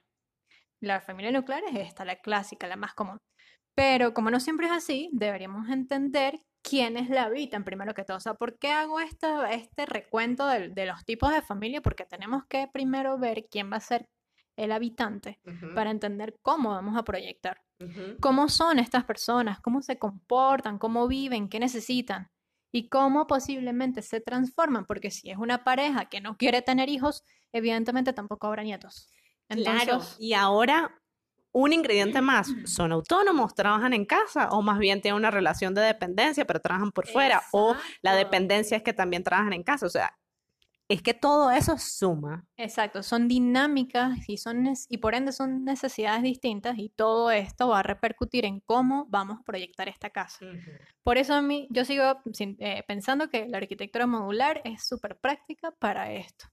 La 0.81 1.01
familia 1.01 1.33
nuclear 1.33 1.63
es 1.65 1.77
esta, 1.77 2.05
la 2.05 2.17
clásica, 2.17 2.67
la 2.67 2.77
más 2.77 2.95
común. 2.95 3.19
Pero 3.75 4.15
como 4.15 4.31
no 4.31 4.41
siempre 4.41 4.67
es 4.67 4.73
así, 4.73 5.11
deberíamos 5.13 5.69
entender 5.69 6.41
quiénes 6.63 7.11
la 7.11 7.25
habitan 7.25 7.65
primero 7.65 7.95
que 7.95 8.05
todo. 8.05 8.17
O 8.17 8.21
sea, 8.21 8.35
¿por 8.35 8.59
qué 8.59 8.73
hago 8.73 9.01
esta, 9.01 9.53
este 9.53 9.87
recuento 9.87 10.47
de, 10.47 10.71
de 10.71 10.87
los 10.87 11.05
tipos 11.05 11.31
de 11.31 11.43
familia? 11.43 11.81
Porque 11.81 12.05
tenemos 12.05 12.45
que 12.49 12.69
primero 12.73 13.19
ver 13.19 13.47
quién 13.51 13.71
va 13.71 13.77
a 13.77 13.81
ser 13.81 14.09
el 14.57 14.73
habitante 14.73 15.39
para 15.75 15.91
entender 15.91 16.35
cómo 16.43 16.71
vamos 16.71 16.97
a 16.97 17.05
proyectar. 17.05 17.61
¿Cómo 18.21 18.49
son 18.49 18.79
estas 18.79 19.05
personas? 19.05 19.61
¿Cómo 19.61 19.83
se 19.83 19.99
comportan? 19.99 20.79
¿Cómo 20.79 21.07
viven? 21.07 21.49
¿Qué 21.49 21.61
necesitan? 21.61 22.31
Y 22.73 22.89
cómo 22.89 23.27
posiblemente 23.27 24.01
se 24.01 24.21
transforman, 24.21 24.87
porque 24.87 25.11
si 25.11 25.31
es 25.31 25.37
una 25.37 25.63
pareja 25.63 26.07
que 26.07 26.21
no 26.21 26.37
quiere 26.37 26.63
tener 26.63 26.89
hijos, 26.89 27.23
evidentemente 27.53 28.15
tampoco 28.15 28.47
habrá 28.47 28.63
nietos. 28.63 29.11
Claro, 29.49 30.01
y 30.19 30.33
ahora 30.35 31.01
un 31.53 31.73
ingrediente 31.73 32.21
más, 32.21 32.49
¿son 32.67 32.93
autónomos, 32.93 33.55
trabajan 33.55 33.95
en 33.95 34.05
casa 34.05 34.51
o 34.51 34.63
más 34.63 34.79
bien 34.79 35.01
tienen 35.01 35.17
una 35.17 35.31
relación 35.31 35.75
de 35.75 35.81
dependencia 35.81 36.45
pero 36.45 36.61
trabajan 36.61 36.93
por 36.93 37.07
fuera 37.07 37.43
o 37.53 37.75
la 38.03 38.15
dependencia 38.15 38.77
es 38.77 38.83
que 38.83 38.93
también 38.93 39.23
trabajan 39.23 39.53
en 39.53 39.63
casa? 39.63 39.87
O 39.87 39.91
sea, 39.91 40.11
es 40.89 41.03
que 41.03 41.15
todo 41.15 41.51
eso 41.51 41.77
suma. 41.79 42.47
Exacto, 42.57 43.03
son 43.03 43.27
dinámicas 43.27 44.19
y, 44.29 44.37
son, 44.37 44.73
y 44.89 44.99
por 44.99 45.15
ende 45.15 45.33
son 45.33 45.65
necesidades 45.65 46.23
distintas 46.23 46.79
y 46.79 46.91
todo 46.91 47.31
esto 47.31 47.69
va 47.69 47.81
a 47.81 47.83
repercutir 47.83 48.45
en 48.45 48.61
cómo 48.61 49.07
vamos 49.09 49.41
a 49.41 49.43
proyectar 49.43 49.89
esta 49.89 50.11
casa. 50.11 50.39
Por 51.03 51.19
eso 51.19 51.35
a 51.35 51.43
mí, 51.43 51.67
yo 51.71 51.85
sigo 51.85 52.05
eh, 52.39 52.85
pensando 52.87 53.29
que 53.29 53.49
la 53.49 53.59
arquitectura 53.59 54.07
modular 54.07 54.61
es 54.65 54.87
súper 54.87 55.19
práctica 55.19 55.73
para 55.73 56.13
esto. 56.13 56.47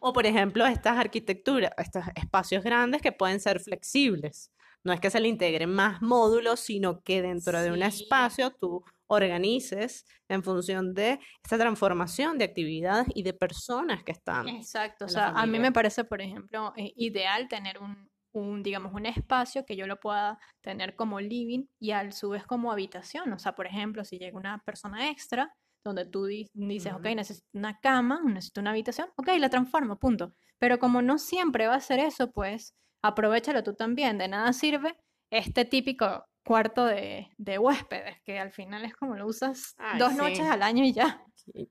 O 0.00 0.12
por 0.12 0.26
ejemplo, 0.26 0.66
estas 0.66 0.98
arquitecturas, 0.98 1.72
estos 1.76 2.04
espacios 2.16 2.64
grandes 2.64 3.02
que 3.02 3.12
pueden 3.12 3.38
ser 3.38 3.60
flexibles. 3.60 4.50
No 4.82 4.92
es 4.92 5.00
que 5.00 5.10
se 5.10 5.20
le 5.20 5.28
integren 5.28 5.70
más 5.70 6.00
módulos, 6.00 6.60
sino 6.60 7.02
que 7.02 7.20
dentro 7.20 7.60
de 7.60 7.70
un 7.70 7.82
espacio 7.82 8.50
tú 8.50 8.82
organices 9.08 10.06
en 10.28 10.42
función 10.42 10.94
de 10.94 11.20
esta 11.42 11.58
transformación 11.58 12.38
de 12.38 12.44
actividades 12.46 13.08
y 13.14 13.22
de 13.22 13.34
personas 13.34 14.02
que 14.04 14.12
están. 14.12 14.48
Exacto, 14.48 15.04
o 15.04 15.08
sea, 15.08 15.28
a 15.28 15.46
mí 15.46 15.58
me 15.58 15.72
parece, 15.72 16.04
por 16.04 16.22
ejemplo, 16.22 16.72
eh, 16.76 16.92
ideal 16.96 17.48
tener 17.48 17.78
un, 17.78 18.08
un, 18.32 18.62
digamos, 18.62 18.94
un 18.94 19.06
espacio 19.06 19.66
que 19.66 19.76
yo 19.76 19.86
lo 19.86 19.98
pueda 20.00 20.38
tener 20.60 20.94
como 20.96 21.20
living 21.20 21.66
y 21.78 21.90
a 21.90 22.10
su 22.12 22.30
vez 22.30 22.46
como 22.46 22.72
habitación. 22.72 23.32
O 23.32 23.38
sea, 23.38 23.54
por 23.54 23.66
ejemplo, 23.66 24.04
si 24.04 24.18
llega 24.18 24.38
una 24.38 24.62
persona 24.64 25.10
extra, 25.10 25.54
donde 25.84 26.04
tú 26.04 26.26
di- 26.26 26.50
dices, 26.52 26.92
ok, 26.92 27.06
Ujú. 27.06 27.14
necesito 27.16 27.46
una 27.54 27.78
cama, 27.80 28.20
necesito 28.24 28.60
una 28.60 28.70
habitación, 28.70 29.08
ok, 29.16 29.28
la 29.38 29.48
transformo, 29.50 29.98
punto. 29.98 30.34
Pero 30.58 30.78
como 30.78 31.00
no 31.02 31.18
siempre 31.18 31.66
va 31.66 31.74
a 31.76 31.80
ser 31.80 32.00
eso, 32.00 32.30
pues 32.32 32.74
aprovechalo 33.02 33.62
tú 33.62 33.74
también. 33.74 34.18
De 34.18 34.28
nada 34.28 34.52
sirve 34.52 34.96
este 35.30 35.64
típico 35.64 36.26
cuarto 36.44 36.84
de, 36.84 37.28
de 37.38 37.58
huéspedes, 37.58 38.20
que 38.24 38.38
al 38.38 38.50
final 38.50 38.84
es 38.84 38.94
como 38.94 39.14
lo 39.16 39.26
usas 39.26 39.74
Ay, 39.78 39.98
dos 39.98 40.12
sí. 40.12 40.18
noches 40.18 40.40
al 40.40 40.62
año 40.62 40.84
y 40.84 40.92
ya. 40.92 41.24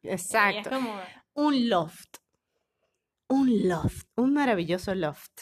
Exacto. 0.04 0.70
como... 0.72 1.00
Un 1.34 1.70
loft. 1.70 2.18
Un 3.28 3.68
loft. 3.70 4.08
Un 4.16 4.34
maravilloso 4.34 4.94
loft. 4.96 5.42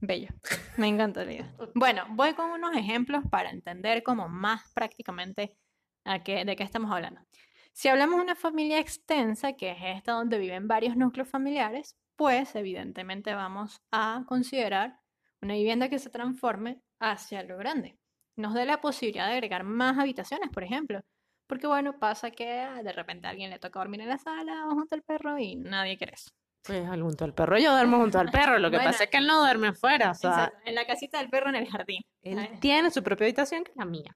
Bello, 0.00 0.28
me 0.76 0.88
encanta 0.88 1.24
la 1.24 1.32
idea. 1.32 1.54
Bueno, 1.74 2.04
voy 2.10 2.34
con 2.34 2.50
unos 2.50 2.76
ejemplos 2.76 3.24
para 3.30 3.50
entender 3.50 4.02
como 4.02 4.28
más 4.28 4.70
prácticamente 4.74 5.56
a 6.04 6.22
qué, 6.22 6.44
de 6.44 6.56
qué 6.56 6.62
estamos 6.62 6.90
hablando. 6.92 7.22
Si 7.76 7.88
hablamos 7.88 8.18
de 8.18 8.22
una 8.22 8.34
familia 8.36 8.78
extensa, 8.78 9.54
que 9.54 9.72
es 9.72 9.78
esta 9.98 10.12
donde 10.12 10.38
viven 10.38 10.68
varios 10.68 10.96
núcleos 10.96 11.28
familiares, 11.28 11.96
pues 12.14 12.54
evidentemente 12.54 13.34
vamos 13.34 13.82
a 13.90 14.22
considerar 14.28 15.00
una 15.42 15.54
vivienda 15.54 15.88
que 15.88 15.98
se 15.98 16.08
transforme 16.08 16.80
hacia 17.00 17.42
lo 17.42 17.58
grande. 17.58 17.98
Nos 18.36 18.54
dé 18.54 18.64
la 18.64 18.80
posibilidad 18.80 19.26
de 19.26 19.34
agregar 19.34 19.64
más 19.64 19.98
habitaciones, 19.98 20.50
por 20.50 20.62
ejemplo. 20.62 21.00
Porque 21.48 21.66
bueno, 21.66 21.98
pasa 21.98 22.30
que 22.30 22.46
de 22.46 22.92
repente 22.92 23.26
a 23.26 23.30
alguien 23.30 23.50
le 23.50 23.58
toca 23.58 23.80
dormir 23.80 24.00
en 24.02 24.08
la 24.08 24.18
sala 24.18 24.66
o 24.68 24.70
junto 24.70 24.94
al 24.94 25.02
perro 25.02 25.36
y 25.38 25.56
nadie 25.56 25.98
quiere 25.98 26.14
eso. 26.14 26.30
Pues 26.62 26.88
junto 26.88 27.24
al 27.24 27.34
perro, 27.34 27.58
yo 27.58 27.72
duermo 27.72 27.98
junto 27.98 28.20
al 28.20 28.30
perro. 28.30 28.58
Lo 28.58 28.70
que 28.70 28.76
Bueno. 28.76 28.90
pasa 28.92 29.04
es 29.04 29.10
que 29.10 29.18
él 29.18 29.26
no 29.26 29.40
duerme 29.40 29.68
afuera. 29.68 30.12
O 30.12 30.14
sea, 30.14 30.52
en 30.64 30.76
la 30.76 30.86
casita 30.86 31.18
del 31.18 31.28
perro 31.28 31.48
en 31.50 31.56
el 31.56 31.68
jardín. 31.68 32.02
él 32.22 32.48
tiene 32.60 32.90
su 32.92 33.02
propia 33.02 33.26
habitación 33.26 33.64
que 33.64 33.72
es 33.72 33.76
la 33.76 33.84
mía. 33.84 34.14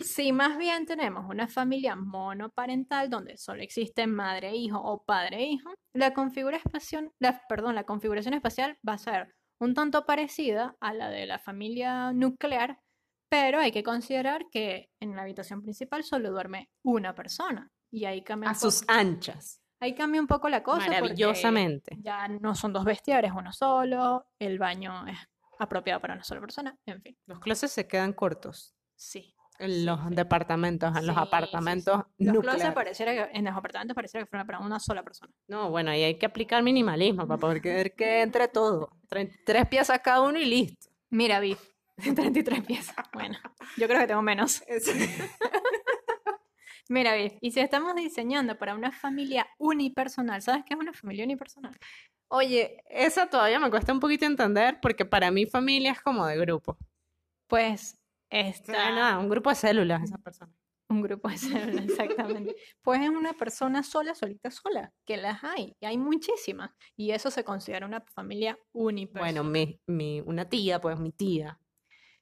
Si 0.00 0.32
más 0.32 0.58
bien 0.58 0.86
tenemos 0.86 1.24
una 1.28 1.48
familia 1.48 1.96
monoparental 1.96 3.10
donde 3.10 3.36
solo 3.36 3.62
existe 3.62 4.06
madre 4.06 4.50
e 4.50 4.56
hijo 4.56 4.78
o 4.80 5.04
padre 5.04 5.38
e 5.38 5.46
hijo, 5.46 5.74
la 5.94 6.14
configuración, 6.14 7.12
la, 7.18 7.42
perdón, 7.48 7.74
la 7.74 7.84
configuración 7.84 8.34
espacial 8.34 8.78
va 8.86 8.94
a 8.94 8.98
ser 8.98 9.34
un 9.60 9.74
tanto 9.74 10.04
parecida 10.06 10.76
a 10.80 10.92
la 10.92 11.10
de 11.10 11.26
la 11.26 11.38
familia 11.38 12.12
nuclear, 12.12 12.80
pero 13.28 13.60
hay 13.60 13.70
que 13.72 13.82
considerar 13.82 14.46
que 14.50 14.90
en 15.00 15.14
la 15.14 15.22
habitación 15.22 15.62
principal 15.62 16.02
solo 16.04 16.30
duerme 16.30 16.70
una 16.84 17.14
persona 17.14 17.70
y 17.90 18.04
ahí 18.04 18.22
cambia 18.22 18.50
A 18.50 18.54
sus 18.54 18.82
anchas. 18.88 19.60
ahí 19.80 19.94
cambia 19.94 20.20
un 20.20 20.26
poco 20.26 20.48
la 20.48 20.62
cosa 20.62 20.88
Maravillosamente. 20.88 21.96
ya 22.00 22.26
no 22.28 22.54
son 22.54 22.72
dos 22.72 22.84
vestidores, 22.84 23.32
uno 23.34 23.52
solo, 23.52 24.26
el 24.38 24.58
baño 24.58 25.06
es 25.06 25.18
apropiado 25.58 26.00
para 26.00 26.14
una 26.14 26.24
sola 26.24 26.40
persona, 26.40 26.76
en 26.86 27.00
fin, 27.02 27.16
Los 27.26 27.38
closets 27.40 27.72
se 27.72 27.86
quedan 27.86 28.12
cortos 28.12 28.74
sí. 28.96 29.34
En 29.58 29.86
los 29.86 30.00
sí. 30.08 30.14
departamentos, 30.14 30.96
en 30.96 31.06
los 31.06 31.16
sí, 31.16 31.22
apartamentos 31.22 32.02
Los 32.18 32.38
closets 32.40 32.74
pareciera 32.74 33.12
que, 33.12 33.38
en 33.38 33.44
los 33.44 33.54
apartamentos 33.56 33.94
pareciera 33.94 34.24
que 34.24 34.30
fuera 34.30 34.44
para 34.44 34.58
una 34.60 34.80
sola 34.80 35.02
persona. 35.02 35.32
No, 35.48 35.70
bueno, 35.70 35.90
ahí 35.90 36.02
hay 36.02 36.18
que 36.18 36.26
aplicar 36.26 36.62
minimalismo 36.62 37.26
para 37.26 37.38
poder 37.40 37.60
que, 37.62 37.92
que 37.96 38.22
entre 38.22 38.48
todo. 38.48 38.90
Tre- 39.08 39.30
Tres 39.44 39.66
piezas 39.68 40.00
cada 40.00 40.22
uno 40.22 40.38
y 40.38 40.44
listo. 40.46 40.88
Mira, 41.10 41.40
Biff, 41.40 41.60
33 41.96 42.62
piezas. 42.66 42.96
Bueno, 43.12 43.38
yo 43.76 43.86
creo 43.86 44.00
que 44.00 44.06
tengo 44.06 44.22
menos. 44.22 44.62
Mira, 46.88 47.14
Biff, 47.14 47.34
y 47.40 47.50
si 47.52 47.60
estamos 47.60 47.94
diseñando 47.94 48.58
para 48.58 48.74
una 48.74 48.90
familia 48.92 49.46
unipersonal, 49.58 50.42
¿sabes 50.42 50.64
qué 50.66 50.74
es 50.74 50.80
una 50.80 50.92
familia 50.92 51.24
unipersonal? 51.24 51.76
Oye, 52.28 52.82
esa 52.88 53.28
todavía 53.28 53.60
me 53.60 53.70
cuesta 53.70 53.92
un 53.92 54.00
poquito 54.00 54.24
entender 54.26 54.78
porque 54.80 55.04
para 55.04 55.30
mí 55.30 55.46
familia 55.46 55.92
es 55.92 56.00
como 56.00 56.26
de 56.26 56.36
grupo. 56.38 56.76
Pues 57.46 57.98
Nada, 58.68 59.18
un 59.18 59.28
grupo 59.28 59.50
de 59.50 59.56
células 59.56 60.02
esa 60.02 60.18
persona. 60.18 60.52
un 60.88 61.02
grupo 61.02 61.28
de 61.28 61.36
células, 61.38 61.84
exactamente. 61.84 62.56
Pues 62.82 63.00
es 63.02 63.08
una 63.08 63.32
persona 63.32 63.82
sola, 63.82 64.14
solita, 64.14 64.50
sola, 64.50 64.92
que 65.04 65.16
las 65.16 65.42
hay, 65.44 65.76
y 65.80 65.86
hay 65.86 65.98
muchísimas. 65.98 66.70
Y 66.96 67.10
eso 67.12 67.30
se 67.30 67.44
considera 67.44 67.86
una 67.86 68.00
familia 68.14 68.58
unipersonal. 68.72 69.34
Bueno, 69.34 69.50
mi, 69.50 69.80
mi, 69.86 70.20
una 70.20 70.48
tía, 70.48 70.80
pues 70.80 70.98
mi 70.98 71.12
tía. 71.12 71.58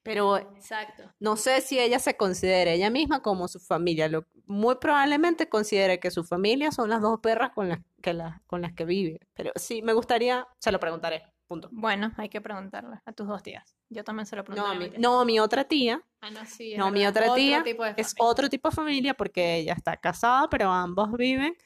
Pero 0.02 0.38
exacto. 0.38 1.12
no 1.20 1.36
sé 1.36 1.60
si 1.60 1.78
ella 1.78 1.98
se 1.98 2.16
considera 2.16 2.70
ella 2.72 2.88
misma 2.88 3.20
como 3.22 3.48
su 3.48 3.60
familia. 3.60 4.08
Lo, 4.08 4.24
muy 4.46 4.76
probablemente 4.76 5.48
considere 5.50 6.00
que 6.00 6.10
su 6.10 6.24
familia 6.24 6.72
son 6.72 6.88
las 6.88 7.02
dos 7.02 7.20
perras 7.20 7.50
con 7.54 7.68
las 7.68 7.80
que, 8.02 8.14
la- 8.14 8.42
con 8.46 8.62
las 8.62 8.72
que 8.72 8.86
vive. 8.86 9.18
Pero 9.34 9.52
sí, 9.56 9.82
me 9.82 9.92
gustaría, 9.92 10.46
se 10.58 10.72
lo 10.72 10.80
preguntaré. 10.80 11.22
Punto. 11.50 11.68
Bueno, 11.72 12.12
hay 12.16 12.28
que 12.28 12.40
preguntarle 12.40 13.00
a 13.04 13.12
tus 13.12 13.26
dos 13.26 13.42
tías. 13.42 13.76
Yo 13.88 14.04
también 14.04 14.24
se 14.24 14.36
lo 14.36 14.42
No, 14.42 14.46
preguntaré 14.46 14.76
a 14.76 14.78
mi, 14.78 14.84
mi 14.84 14.90
tía. 14.92 15.00
no, 15.00 15.24
mi 15.24 15.40
otra 15.40 15.64
tía, 15.64 16.00
Ah, 16.20 16.30
no, 16.30 16.46
sí, 16.46 16.76
no, 16.76 16.92
mi 16.92 17.04
otra 17.06 17.34
tía 17.34 17.64
es 17.96 18.14
otro 18.18 18.48
tipo 18.48 18.68
de 18.70 18.76
familia 18.76 19.14
porque 19.14 19.56
ella 19.56 19.72
está 19.72 19.96
casada, 19.96 20.48
pero 20.48 20.70
ambos 20.70 21.10
viven 21.12 21.56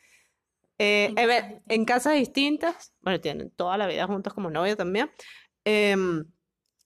eh, 0.78 1.06
En 1.10 1.18
eve- 1.18 1.40
casas 1.42 1.62
en 1.68 1.84
casas 1.84 2.14
distintas. 2.14 2.94
Bueno, 3.02 3.20
tienen 3.20 3.50
toda 3.50 3.76
la 3.76 3.86
vida 3.86 4.06
juntos 4.06 4.32
como 4.32 4.48
novio 4.48 4.74
también. 4.74 5.10
em, 5.66 6.24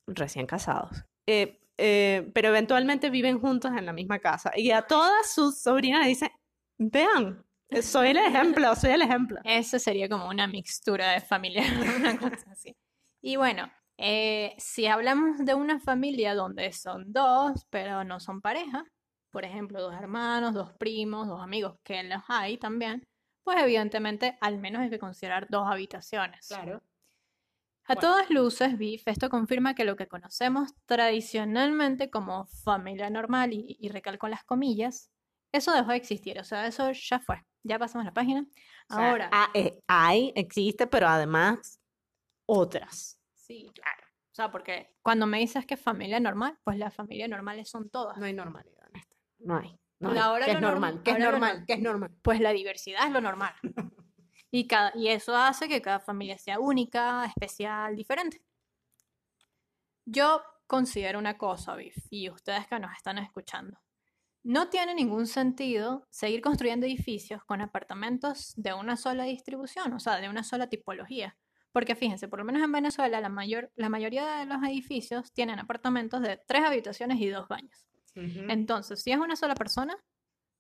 recién 0.09 0.47
casados. 0.47 1.05
Eh, 1.27 1.61
eh, 1.77 2.29
pero 2.35 2.49
eventualmente 2.49 3.11
viven 3.11 3.39
juntos 3.39 3.71
en 3.77 3.87
la 3.87 3.93
misma 3.93 4.19
casa. 4.19 4.51
Y 4.57 4.73
a 4.73 4.83
todas 4.83 5.33
sus 5.33 5.61
sobrinas 5.63 6.03
le 6.03 6.09
dicen, 6.09 6.31
vean, 6.79 7.45
eh, 7.69 7.83
soy 7.83 8.09
el 8.09 8.17
ejemplo, 8.17 8.75
soy 8.75 8.91
el 8.91 9.03
ejemplo. 9.03 9.39
Ese 9.45 9.79
sería 9.79 10.09
como 10.09 10.27
una 10.29 10.49
mixtura 10.49 11.13
de 11.13 11.21
familia, 11.21 11.63
una 11.97 12.19
cosa 12.19 12.51
así. 12.51 12.75
Y 13.21 13.37
bueno, 13.37 13.71
eh, 13.97 14.55
si 14.59 14.87
hablamos 14.87 15.45
de 15.45 15.55
una 15.55 15.81
familia 15.81 16.35
donde 16.35 16.73
son 16.73 17.13
dos, 17.13 17.67
pero 17.71 18.05
no 18.05 18.21
son 18.21 18.41
pareja, 18.41 18.85
por 19.31 19.45
ejemplo, 19.45 19.81
dos 19.83 19.95
hermanos, 19.95 20.55
dos 20.55 20.73
primos, 20.75 21.27
dos 21.29 21.43
amigos, 21.43 21.79
que 21.83 22.03
los 22.05 22.23
hay 22.29 22.59
también, 22.59 23.03
pues 23.43 23.59
evidentemente 23.63 24.39
al 24.41 24.59
menos 24.59 24.83
hay 24.83 24.91
que 24.91 24.99
considerar 24.99 25.47
dos 25.51 25.67
habitaciones. 25.67 26.47
Claro. 26.49 26.83
A 27.85 27.95
Bueno. 27.95 28.01
todas 28.01 28.31
luces, 28.31 28.77
BIF, 28.77 29.09
esto 29.09 29.31
confirma 29.31 29.75
que 29.75 29.85
lo 29.85 29.97
que 29.97 30.07
conocemos 30.07 30.73
tradicionalmente 30.87 32.11
como 32.11 32.47
familia 32.47 33.09
normal, 33.11 33.53
y, 33.53 33.77
y 33.81 33.89
recalco 33.89 34.29
las 34.29 34.45
comillas, 34.45 35.11
eso 35.53 35.73
dejó 35.73 35.91
de 35.91 35.97
existir, 35.97 36.39
o 36.39 36.45
sea, 36.45 36.67
eso 36.67 36.93
ya 36.93 37.19
fue, 37.19 37.43
ya 37.63 37.79
pasamos 37.79 38.05
la 38.05 38.13
página. 38.13 38.47
O 38.91 38.95
sea, 38.95 39.11
Ahora, 39.11 39.29
ah, 39.33 39.49
eh, 39.55 39.81
hay, 39.87 40.33
existe, 40.37 40.87
pero 40.87 41.09
además 41.09 41.78
otras. 42.49 43.21
sí, 43.35 43.71
claro. 43.75 44.03
O 44.31 44.35
sea, 44.39 44.51
porque 44.53 44.95
cuando 45.03 45.27
me 45.27 45.39
dices 45.41 45.67
que 45.67 45.77
familia 45.77 46.21
normal, 46.21 46.59
pues 46.63 46.79
las 46.79 46.95
familias 46.95 47.29
normales 47.29 47.69
son 47.69 47.91
todas. 47.91 48.17
No 48.19 48.25
hay 48.27 48.33
normalidad 48.33 48.87
en 48.89 49.01
esto. 49.01 49.17
No 49.41 49.57
hay. 49.59 49.71
No 49.99 50.11
Pero 50.11 50.13
hay. 50.13 50.19
ahora 50.19 50.45
¿Qué 50.45 50.51
es 50.53 50.57
norm- 50.59 50.71
normal? 50.71 51.03
¿Qué 51.03 51.11
es 51.11 51.19
normal? 51.19 51.57
norm- 51.57 51.67
¿Qué 51.67 51.73
es 51.73 51.81
normal? 51.81 52.11
Pues 52.23 52.41
la 52.41 52.53
diversidad 52.53 53.07
es 53.07 53.13
lo 53.13 53.21
normal. 53.21 53.53
Y, 54.51 54.67
cada, 54.67 54.93
y 54.97 55.09
eso 55.09 55.37
hace 55.37 55.69
que 55.69 55.83
cada 55.83 56.01
familia 56.01 56.39
sea 56.39 56.59
única, 56.59 57.27
especial, 57.27 57.95
diferente. 57.95 58.43
Yo 60.07 60.43
considero 60.67 61.19
una 61.19 61.37
cosa, 61.37 61.75
Biff, 61.77 61.97
y 62.11 62.31
ustedes 62.31 62.67
que 62.67 62.79
nos 62.79 62.97
están 62.97 63.19
escuchando. 63.19 63.79
No 64.43 64.69
tiene 64.71 64.95
ningún 64.95 65.27
sentido 65.27 66.07
seguir 66.11 66.41
construyendo 66.41 66.87
edificios 66.87 67.45
con 67.45 67.61
apartamentos 67.61 68.55
de 68.57 68.73
una 68.73 68.97
sola 68.97 69.25
distribución, 69.25 69.93
o 69.93 70.01
sea, 70.01 70.17
de 70.19 70.29
una 70.31 70.45
sola 70.45 70.69
tipología. 70.69 71.37
Porque 71.79 71.95
fíjense, 71.95 72.27
por 72.27 72.41
lo 72.41 72.45
menos 72.45 72.61
en 72.61 72.73
Venezuela, 72.73 73.21
la, 73.21 73.29
mayor, 73.29 73.71
la 73.77 73.89
mayoría 73.89 74.27
de 74.39 74.47
los 74.47 74.61
edificios 74.65 75.33
tienen 75.33 75.61
apartamentos 75.61 76.21
de 76.21 76.37
tres 76.45 76.65
habitaciones 76.65 77.21
y 77.21 77.29
dos 77.29 77.47
baños. 77.47 77.87
Entonces, 78.17 79.01
si 79.01 79.13
es 79.13 79.17
una 79.17 79.37
sola 79.37 79.55
persona, 79.55 79.97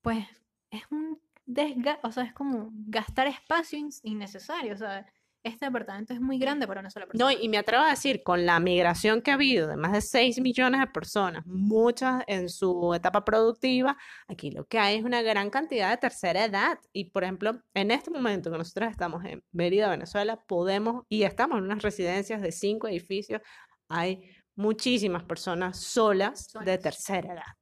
pues 0.00 0.24
es 0.70 0.82
un 0.92 1.20
desgaste, 1.44 2.06
o 2.06 2.12
sea, 2.12 2.22
es 2.22 2.32
como 2.32 2.70
gastar 2.72 3.26
espacio 3.26 3.80
innecesario, 4.04 4.74
o 4.74 4.76
sea, 4.76 5.12
este 5.42 5.66
departamento 5.66 6.12
es 6.12 6.20
muy 6.20 6.38
grande 6.38 6.66
para 6.66 6.80
una 6.80 6.90
sola 6.90 7.06
persona. 7.06 7.32
No, 7.32 7.38
y 7.38 7.48
me 7.48 7.58
atrevo 7.58 7.82
a 7.82 7.90
decir, 7.90 8.22
con 8.22 8.44
la 8.46 8.58
migración 8.60 9.22
que 9.22 9.30
ha 9.30 9.34
habido 9.34 9.68
de 9.68 9.76
más 9.76 9.92
de 9.92 10.00
6 10.00 10.40
millones 10.40 10.80
de 10.80 10.86
personas, 10.88 11.46
muchas 11.46 12.22
en 12.26 12.48
su 12.48 12.94
etapa 12.94 13.24
productiva, 13.24 13.96
aquí 14.26 14.50
lo 14.50 14.66
que 14.66 14.78
hay 14.78 14.96
es 14.96 15.04
una 15.04 15.22
gran 15.22 15.50
cantidad 15.50 15.90
de 15.90 15.96
tercera 15.96 16.44
edad. 16.44 16.78
Y, 16.92 17.10
por 17.10 17.24
ejemplo, 17.24 17.60
en 17.74 17.90
este 17.90 18.10
momento 18.10 18.50
que 18.50 18.58
nosotros 18.58 18.90
estamos 18.90 19.24
en 19.24 19.42
Mérida, 19.52 19.88
Venezuela, 19.88 20.42
podemos, 20.46 21.04
y 21.08 21.22
estamos 21.22 21.58
en 21.58 21.64
unas 21.64 21.82
residencias 21.82 22.40
de 22.40 22.52
cinco 22.52 22.88
edificios, 22.88 23.40
hay 23.88 24.22
muchísimas 24.54 25.24
personas 25.24 25.78
solas. 25.78 26.48
de 26.64 26.78
tercera 26.78 27.34
edad. 27.34 27.57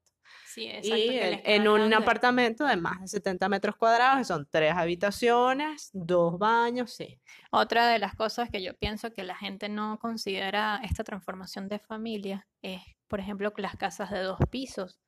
Sí, 0.57 0.71
y 0.85 1.21
en, 1.45 1.69
un 1.69 1.93
apartamento 1.93 2.65
de 2.65 2.79
más 2.79 3.03
de 3.03 3.09
70 3.09 3.47
metros 3.51 3.77
cuadrados, 3.77 4.19
que 4.19 4.25
son 4.25 4.49
tres 4.51 4.73
habitaciones, 4.73 5.91
dos 5.93 6.39
baños, 6.39 6.95
sí. 6.95 7.21
Otra 7.51 7.87
de 7.89 7.99
las 7.99 8.15
cosas 8.15 8.49
que 8.49 8.63
yo 8.63 8.73
pienso 8.73 9.13
que 9.13 9.23
la 9.23 9.37
gente 9.37 9.69
no 9.69 9.99
considera 9.99 10.81
esta 10.83 11.05
transformación 11.05 11.69
de 11.69 11.79
familia 11.79 12.49
es, 12.63 12.81
por 13.07 13.21
ejemplo, 13.21 13.53
las 13.59 13.77
casas 13.77 14.11
de 14.11 14.21
dos 14.21 14.39
pisos. 14.51 14.99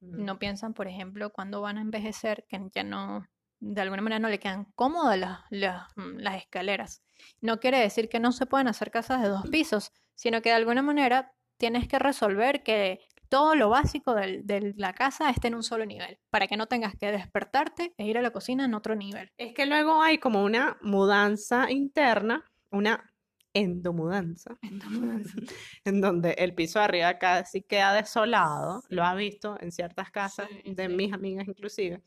No 0.00 0.40
piensan, 0.40 0.74
por 0.74 0.88
ejemplo, 0.88 1.30
cuando 1.30 1.60
van 1.60 1.78
a 1.78 1.82
envejecer, 1.82 2.44
que 2.48 2.60
ya 2.74 2.82
no, 2.82 3.28
de 3.60 3.80
alguna 3.80 4.02
manera 4.02 4.18
no 4.18 4.28
le 4.28 4.40
quedan 4.40 4.64
cómodas 4.74 5.20
las, 5.20 5.38
las, 5.50 5.86
mm, 5.94 6.16
las 6.16 6.34
escaleras. 6.34 7.04
No 7.40 7.60
quiere 7.60 7.78
decir 7.78 8.08
que 8.08 8.18
no 8.18 8.32
se 8.32 8.46
puedan 8.46 8.66
hacer 8.66 8.90
casas 8.90 9.22
de 9.22 9.28
dos 9.28 9.48
pisos, 9.50 9.92
sino 10.16 10.42
que 10.42 10.48
de 10.48 10.56
alguna 10.56 10.82
manera 10.82 11.32
tienes 11.58 11.86
que 11.86 12.00
resolver 12.00 12.64
que 12.64 13.06
todo 13.28 13.54
lo 13.54 13.68
básico 13.68 14.14
de 14.14 14.74
la 14.76 14.92
casa 14.92 15.30
esté 15.30 15.48
en 15.48 15.54
un 15.54 15.62
solo 15.62 15.84
nivel, 15.84 16.18
para 16.30 16.46
que 16.46 16.56
no 16.56 16.66
tengas 16.66 16.94
que 16.96 17.10
despertarte 17.12 17.94
e 17.96 18.06
ir 18.06 18.18
a 18.18 18.22
la 18.22 18.30
cocina 18.30 18.64
en 18.64 18.74
otro 18.74 18.94
nivel. 18.94 19.30
Es 19.36 19.54
que 19.54 19.66
luego 19.66 20.02
hay 20.02 20.18
como 20.18 20.44
una 20.44 20.76
mudanza 20.82 21.70
interna, 21.70 22.44
una 22.70 23.12
endomudanza, 23.54 24.58
en 25.84 26.00
donde 26.00 26.32
el 26.32 26.54
piso 26.54 26.78
de 26.78 26.84
arriba 26.84 27.18
casi 27.18 27.62
queda 27.62 27.94
desolado, 27.94 28.82
lo 28.90 29.02
ha 29.02 29.14
visto 29.14 29.56
en 29.60 29.72
ciertas 29.72 30.10
casas 30.10 30.48
de 30.64 30.88
mis 30.88 31.12
amigas 31.12 31.48
inclusive, 31.48 32.02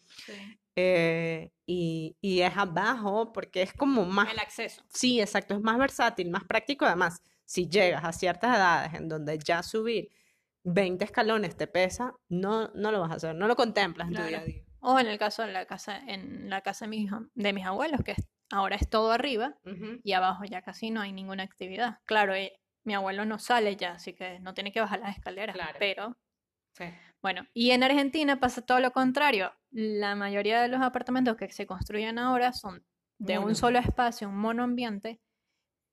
eh, 0.75 1.51
y, 1.65 2.15
y, 2.21 2.41
es 2.41 2.55
abajo 2.55 3.33
porque 3.33 3.63
es 3.63 3.73
como 3.73 4.05
más... 4.05 4.31
El 4.31 4.39
acceso. 4.39 4.83
Sí, 4.93 5.19
exacto, 5.19 5.55
es 5.55 5.61
más 5.61 5.77
versátil, 5.77 6.29
más 6.29 6.45
práctico 6.45 6.85
además. 6.85 7.21
Si 7.43 7.67
llegas 7.67 8.05
a 8.05 8.13
ciertas 8.13 8.55
edades 8.55 8.93
en 8.93 9.09
donde 9.09 9.37
ya 9.39 9.61
subir 9.61 10.09
20 10.63 11.03
escalones 11.05 11.55
te 11.55 11.67
pesa, 11.67 12.15
no, 12.29 12.69
no 12.69 12.91
lo 12.91 12.99
vas 12.99 13.11
a 13.11 13.15
hacer, 13.15 13.35
no 13.35 13.47
lo 13.47 13.55
contemplas 13.55 14.09
en 14.09 14.15
tu 14.15 14.23
día 14.23 14.39
a 14.39 14.43
día. 14.45 14.63
O 14.81 14.99
en 14.99 15.07
el 15.07 15.17
caso 15.17 15.43
de 15.43 15.51
la 15.51 15.65
casa, 15.65 15.99
en 16.07 16.49
la 16.49 16.61
casa 16.61 16.85
de, 16.85 16.89
mis, 16.89 17.11
de 17.33 17.53
mis 17.53 17.65
abuelos, 17.65 18.01
que 18.03 18.15
ahora 18.51 18.75
es 18.75 18.89
todo 18.89 19.11
arriba 19.11 19.57
y 20.03 20.13
abajo 20.13 20.45
ya 20.45 20.61
casi 20.61 20.89
no 20.89 21.01
hay 21.01 21.11
ninguna 21.11 21.43
actividad. 21.43 21.97
Claro, 22.05 22.33
eh, 22.33 22.53
mi 22.85 22.93
abuelo 22.93 23.25
no 23.25 23.39
sale 23.39 23.75
ya, 23.75 23.93
así 23.93 24.13
que 24.13 24.39
no 24.39 24.53
tiene 24.53 24.71
que 24.71 24.79
bajar 24.79 24.99
las 24.99 25.17
escaleras, 25.17 25.55
pero... 25.77 26.17
Bueno, 27.21 27.45
y 27.53 27.71
en 27.71 27.83
Argentina 27.83 28.39
pasa 28.39 28.61
todo 28.61 28.79
lo 28.79 28.91
contrario. 28.91 29.51
La 29.69 30.15
mayoría 30.15 30.61
de 30.61 30.69
los 30.69 30.81
apartamentos 30.81 31.35
que 31.35 31.51
se 31.51 31.67
construyen 31.67 32.17
ahora 32.17 32.53
son 32.53 32.85
de 33.17 33.37
un 33.37 33.53
solo 33.53 33.79
espacio, 33.79 34.29
un 34.29 34.37
monoambiente, 34.37 35.19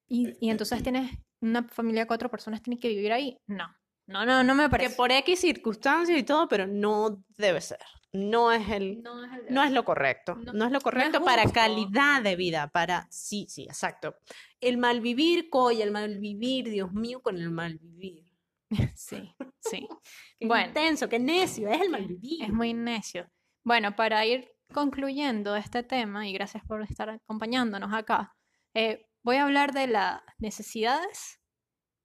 y, 0.08 0.32
y 0.40 0.50
entonces 0.50 0.84
tienes 0.84 1.10
una 1.40 1.64
familia 1.64 2.02
de 2.02 2.06
cuatro 2.06 2.30
personas, 2.30 2.62
tiene 2.62 2.78
que 2.78 2.88
vivir 2.88 3.12
ahí. 3.12 3.36
No, 3.48 3.66
no, 4.06 4.24
no, 4.24 4.44
no 4.44 4.54
me 4.54 4.68
parece. 4.68 4.90
Que 4.90 4.96
por 4.96 5.10
X 5.10 5.40
circunstancias 5.40 6.18
y 6.18 6.22
todo, 6.22 6.48
pero 6.48 6.66
no 6.66 7.24
debe 7.36 7.60
ser. 7.60 7.80
No 8.12 8.52
es 8.52 8.68
el, 8.70 9.02
no 9.50 9.62
es, 9.62 9.72
lo 9.72 9.84
correcto. 9.84 10.36
No, 10.36 10.64
es 10.64 10.72
lo 10.72 10.80
correcto 10.80 11.22
para 11.22 11.44
calidad 11.50 12.22
de 12.22 12.36
vida, 12.36 12.68
para 12.68 13.06
sí, 13.10 13.46
sí, 13.48 13.64
exacto. 13.64 14.16
El 14.60 14.78
malvivir, 14.78 15.50
coy, 15.50 15.82
el 15.82 15.90
malvivir, 15.90 16.70
Dios 16.70 16.92
mío, 16.92 17.20
con 17.20 17.36
el 17.36 17.50
malvivir. 17.50 18.24
Sí, 18.96 19.32
sí. 19.60 19.86
qué 20.40 20.46
bueno, 20.46 20.66
intenso, 20.68 21.08
qué 21.08 21.20
necio, 21.20 21.68
es 21.68 21.80
el 21.80 21.90
malvivir. 21.90 22.42
Es 22.42 22.52
muy 22.52 22.74
necio. 22.74 23.30
Bueno, 23.62 23.94
para 23.94 24.24
ir 24.26 24.48
concluyendo 24.72 25.54
este 25.54 25.82
tema, 25.82 26.26
y 26.26 26.32
gracias 26.32 26.64
por 26.64 26.82
estar 26.82 27.10
acompañándonos 27.10 27.92
acá, 27.92 28.34
eh, 28.74 29.06
voy 29.22 29.36
a 29.36 29.44
hablar 29.44 29.72
de 29.72 29.86
las 29.86 30.20
necesidades 30.38 31.40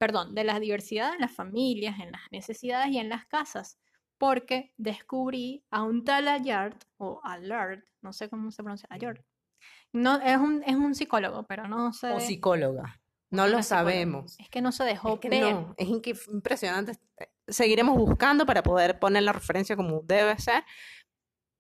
perdón, 0.02 0.34
de 0.34 0.44
la 0.44 0.60
diversidad 0.60 1.14
en 1.14 1.22
las 1.22 1.32
familias, 1.32 2.00
en 2.00 2.12
las 2.12 2.22
necesidades 2.32 2.88
y 2.88 2.98
en 2.98 3.08
las 3.08 3.28
casas, 3.28 3.78
porque 4.18 4.74
descubrí 4.76 5.64
a 5.70 5.84
un 5.84 6.04
tal 6.04 6.28
Allard, 6.28 6.76
o 6.98 7.22
Allard, 7.24 7.84
no 8.02 8.12
sé 8.12 8.28
cómo 8.28 8.50
se 8.50 8.64
pronuncia, 8.64 8.88
Allard. 8.90 9.20
No, 9.94 10.20
es 10.20 10.38
un, 10.38 10.64
es 10.66 10.76
un 10.76 10.96
psicólogo, 10.96 11.44
pero 11.44 11.68
no 11.68 11.94
sé. 11.94 12.14
O 12.14 12.20
psicóloga. 12.20 13.00
No 13.30 13.46
lo 13.48 13.62
sabemos. 13.62 14.40
Es 14.40 14.50
que 14.50 14.60
no 14.60 14.72
se 14.72 14.86
dejó 14.86 15.20
es 15.22 15.40
No, 15.40 15.76
es 15.78 15.88
impresionante. 15.88 16.98
Seguiremos 17.48 17.96
buscando 17.96 18.44
para 18.48 18.64
poder 18.64 18.98
poner 18.98 19.22
la 19.22 19.34
referencia 19.34 19.76
como 19.76 20.02
debe 20.02 20.36
ser. 20.40 20.64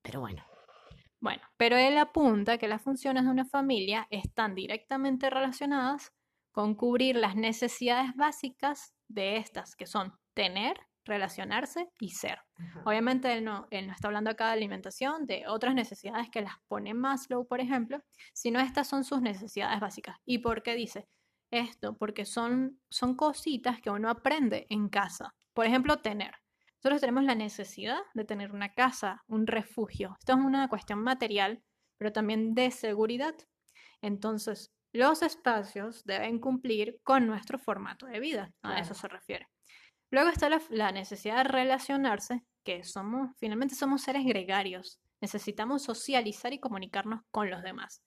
Pero 0.01 0.21
bueno. 0.21 0.43
Bueno, 1.19 1.43
pero 1.57 1.77
él 1.77 1.95
apunta 1.99 2.57
que 2.57 2.67
las 2.67 2.81
funciones 2.81 3.23
de 3.23 3.29
una 3.29 3.45
familia 3.45 4.07
están 4.09 4.55
directamente 4.55 5.29
relacionadas 5.29 6.11
con 6.51 6.75
cubrir 6.75 7.15
las 7.15 7.35
necesidades 7.35 8.13
básicas 8.15 8.93
de 9.07 9.37
estas, 9.37 9.75
que 9.75 9.85
son 9.85 10.13
tener, 10.33 10.77
relacionarse 11.05 11.89
y 11.99 12.09
ser. 12.09 12.39
Obviamente 12.85 13.33
él 13.33 13.43
no, 13.43 13.67
él 13.71 13.87
no 13.87 13.93
está 13.93 14.07
hablando 14.07 14.29
acá 14.29 14.47
de 14.47 14.53
alimentación, 14.53 15.25
de 15.25 15.45
otras 15.47 15.73
necesidades 15.73 16.29
que 16.29 16.41
las 16.41 16.55
pone 16.67 16.93
Maslow, 16.93 17.47
por 17.47 17.59
ejemplo, 17.59 18.03
sino 18.33 18.59
estas 18.59 18.87
son 18.87 19.03
sus 19.03 19.21
necesidades 19.21 19.79
básicas. 19.79 20.17
¿Y 20.25 20.39
por 20.39 20.61
qué 20.63 20.75
dice 20.75 21.07
esto? 21.49 21.97
Porque 21.97 22.25
son, 22.25 22.79
son 22.89 23.15
cositas 23.15 23.81
que 23.81 23.89
uno 23.89 24.09
aprende 24.09 24.67
en 24.69 24.89
casa. 24.89 25.33
Por 25.53 25.65
ejemplo, 25.65 26.01
tener. 26.01 26.35
Nosotros 26.83 27.01
tenemos 27.01 27.23
la 27.23 27.35
necesidad 27.35 27.99
de 28.13 28.25
tener 28.25 28.51
una 28.53 28.73
casa, 28.73 29.23
un 29.27 29.45
refugio. 29.45 30.15
Esto 30.19 30.33
es 30.33 30.39
una 30.39 30.67
cuestión 30.67 30.99
material, 31.03 31.63
pero 31.97 32.11
también 32.11 32.55
de 32.55 32.71
seguridad. 32.71 33.35
Entonces, 34.01 34.71
los 34.93 35.21
espacios 35.21 36.03
deben 36.03 36.39
cumplir 36.39 36.99
con 37.03 37.27
nuestro 37.27 37.57
formato 37.57 38.05
de 38.05 38.19
vida, 38.19 38.51
a 38.61 38.79
eso 38.79 38.93
se 38.93 39.07
refiere. 39.07 39.47
Luego 40.11 40.29
está 40.29 40.49
la, 40.69 40.91
necesidad 40.91 41.37
de 41.37 41.43
relacionarse, 41.45 42.43
que 42.63 42.83
somos, 42.83 43.31
finalmente 43.37 43.75
somos 43.75 44.01
seres 44.01 44.25
gregarios, 44.25 44.99
necesitamos 45.21 45.83
socializar 45.83 46.51
y 46.51 46.59
comunicarnos 46.59 47.21
con 47.31 47.49
los 47.49 47.63
demás. 47.63 48.01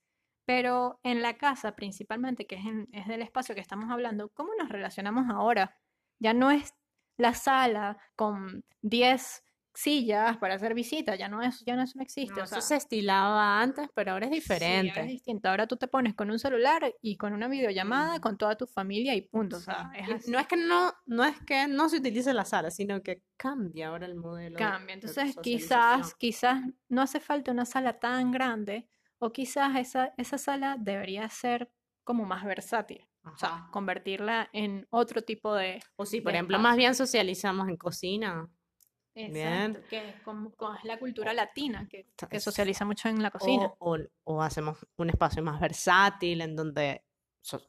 Pero 0.44 1.00
en 1.02 1.22
la 1.22 1.38
casa, 1.38 1.74
principalmente, 1.74 2.46
que 2.46 2.56
es, 2.56 2.62
es 2.92 3.06
del 3.06 3.22
espacio 3.22 3.54
que 3.54 3.62
estamos 3.62 3.90
hablando, 3.90 4.28
¿cómo 4.34 4.50
nos 4.58 4.68
relacionamos 4.68 5.24
ahora? 5.30 5.74
Ya 6.18 6.34
no 6.34 6.50
es 6.50 6.74
la 7.16 7.32
sala 7.32 7.96
con 8.14 8.64
10 8.82 9.42
sillas 9.74 10.36
para 10.38 10.54
hacer 10.54 10.72
visitas, 10.72 11.18
ya 11.18 11.28
no 11.28 11.42
es, 11.42 11.64
ya 11.64 11.74
no, 11.76 11.82
eso 11.82 11.94
no 11.96 12.02
existe. 12.02 12.40
eso 12.40 12.60
se 12.60 12.76
estilaba 12.76 13.60
antes, 13.60 13.88
pero 13.94 14.12
ahora 14.12 14.26
es 14.26 14.32
diferente. 14.32 14.90
ahora 14.90 15.02
es 15.02 15.08
distinto. 15.08 15.48
Ahora 15.48 15.66
tú 15.66 15.76
te 15.76 15.88
pones 15.88 16.14
con 16.14 16.30
un 16.30 16.38
celular 16.38 16.94
y 17.02 17.16
con 17.16 17.32
una 17.32 17.48
videollamada 17.48 18.20
con 18.20 18.38
toda 18.38 18.56
tu 18.56 18.66
familia 18.66 19.14
y 19.14 19.22
punto. 19.22 19.56
O 19.56 19.60
sea, 19.60 19.90
no 20.28 20.38
es 20.38 20.46
que 20.46 20.56
no, 20.56 20.92
no 21.06 21.24
es 21.24 21.38
que 21.40 21.66
no 21.66 21.88
se 21.88 21.98
utilice 21.98 22.32
la 22.32 22.44
sala, 22.44 22.70
sino 22.70 23.02
que 23.02 23.22
cambia 23.36 23.88
ahora 23.88 24.06
el 24.06 24.14
modelo. 24.14 24.56
Cambia. 24.56 24.94
Entonces, 24.94 25.36
quizás, 25.42 26.14
quizás 26.14 26.62
no 26.88 27.02
hace 27.02 27.20
falta 27.20 27.50
una 27.50 27.64
sala 27.64 27.98
tan 27.98 28.30
grande, 28.30 28.88
o 29.18 29.32
quizás 29.32 29.76
esa, 29.76 30.14
esa 30.16 30.38
sala 30.38 30.76
debería 30.78 31.28
ser 31.28 31.70
como 32.04 32.24
más 32.24 32.44
versátil. 32.44 33.06
O 33.24 33.36
sea, 33.38 33.68
convertirla 33.72 34.50
en 34.52 34.86
otro 34.90 35.22
tipo 35.22 35.54
de. 35.54 35.82
O 35.96 36.04
si, 36.04 36.20
por 36.20 36.32
ejemplo, 36.32 36.58
más 36.58 36.76
bien 36.76 36.94
socializamos 36.94 37.68
en 37.68 37.76
cocina. 37.76 38.48
Exacto, 39.14 39.80
que 39.88 40.08
es, 40.08 40.20
como, 40.22 40.52
es 40.76 40.84
la 40.84 40.98
cultura 40.98 41.32
latina, 41.32 41.86
que, 41.88 42.06
que, 42.28 42.40
socializa 42.40 42.84
mucho 42.84 43.08
en 43.08 43.22
la 43.22 43.30
cocina. 43.30 43.72
O, 43.78 43.96
o, 44.24 44.42
hacemos 44.42 44.84
un 44.96 45.10
espacio 45.10 45.42
más 45.42 45.60
versátil 45.60 46.40
en 46.40 46.56
donde 46.56 47.04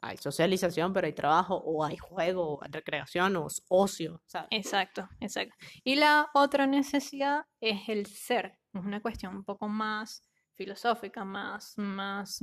hay 0.02 0.18
socialización, 0.18 0.94
pero 0.94 1.06
hay 1.08 1.14
trabajo, 1.14 1.56
o 1.56 1.84
hay 1.84 1.98
juego, 1.98 2.56
o 2.56 2.64
hay 2.64 2.72
recreación, 2.72 3.36
o 3.36 3.48
ocio. 3.68 4.22
Exacto, 4.50 5.08
exacto. 5.20 5.56
Y 5.84 5.96
la 5.96 6.30
otra 6.34 6.66
necesidad 6.66 7.46
es 7.60 7.90
el 7.90 8.06
ser. 8.06 8.58
Es 8.74 8.82
una 8.82 9.02
cuestión 9.02 9.36
un 9.36 9.44
poco 9.44 9.68
más 9.68 10.24
filosófica, 10.54 11.26
más, 11.26 11.78
más 11.78 12.40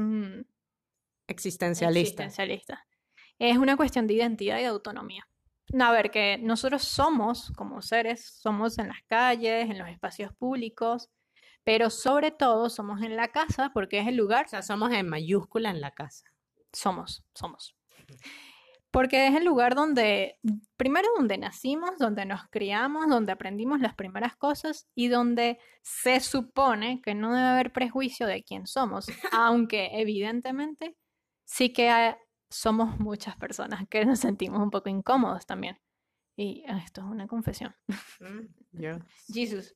existencialista. 1.27 2.25
existencialista. 2.25 2.87
Es 3.38 3.57
una 3.57 3.77
cuestión 3.77 4.07
de 4.07 4.15
identidad 4.15 4.59
y 4.59 4.62
de 4.62 4.67
autonomía. 4.67 5.27
No, 5.72 5.87
a 5.87 5.92
ver, 5.92 6.11
que 6.11 6.38
nosotros 6.38 6.83
somos, 6.83 7.51
como 7.57 7.81
seres, 7.83 8.25
somos 8.40 8.79
en 8.79 8.88
las 8.88 9.03
calles, 9.07 9.70
en 9.70 9.79
los 9.79 9.88
espacios 9.88 10.33
públicos, 10.35 11.09
pero 11.64 11.88
sobre 11.90 12.31
todo 12.31 12.68
somos 12.68 13.01
en 13.03 13.16
la 13.16 13.29
casa 13.29 13.70
porque 13.72 13.98
es 14.01 14.07
el 14.09 14.16
lugar, 14.16 14.46
O 14.46 14.48
sea, 14.48 14.62
somos 14.62 14.92
en 14.92 15.09
mayúscula 15.09 15.70
en 15.70 15.81
la 15.81 15.92
casa. 15.92 16.25
somos, 16.72 17.22
somos. 17.35 17.75
Porque 18.90 19.27
es 19.27 19.35
el 19.35 19.44
lugar 19.44 19.75
donde, 19.75 20.38
primero 20.77 21.09
donde 21.16 21.38
nacimos, 21.38 21.96
donde 21.98 22.27
nos 22.27 22.42
criamos, 22.51 23.09
donde 23.09 23.33
aprendimos 23.33 23.81
las 23.81 23.94
primeras 23.94 24.37
cosas 24.37 24.87
y 24.94 25.09
donde 25.09 25.59
se 25.81 26.20
supone 26.20 27.01
que 27.01 27.14
no 27.14 27.33
debe 27.33 27.46
haber 27.48 27.72
prejuicio 27.72 28.27
de 28.27 28.42
quién 28.42 28.66
somos, 28.66 29.07
aunque 29.33 29.88
evidentemente 29.92 30.94
sí 31.44 31.72
que 31.72 31.88
hay- 31.88 32.14
somos 32.53 32.99
muchas 33.01 33.37
personas 33.37 33.87
que 33.88 34.05
nos 34.05 34.21
sentimos 34.21 34.61
un 34.61 34.71
poco 34.71 34.88
incómodos 34.88 35.47
también. 35.47 35.79
Y 36.37 36.65
ah, 36.69 36.79
esto 36.85 37.01
es 37.03 37.07
una 37.07 37.27
confesión. 37.27 37.75
Jesus. 39.33 39.75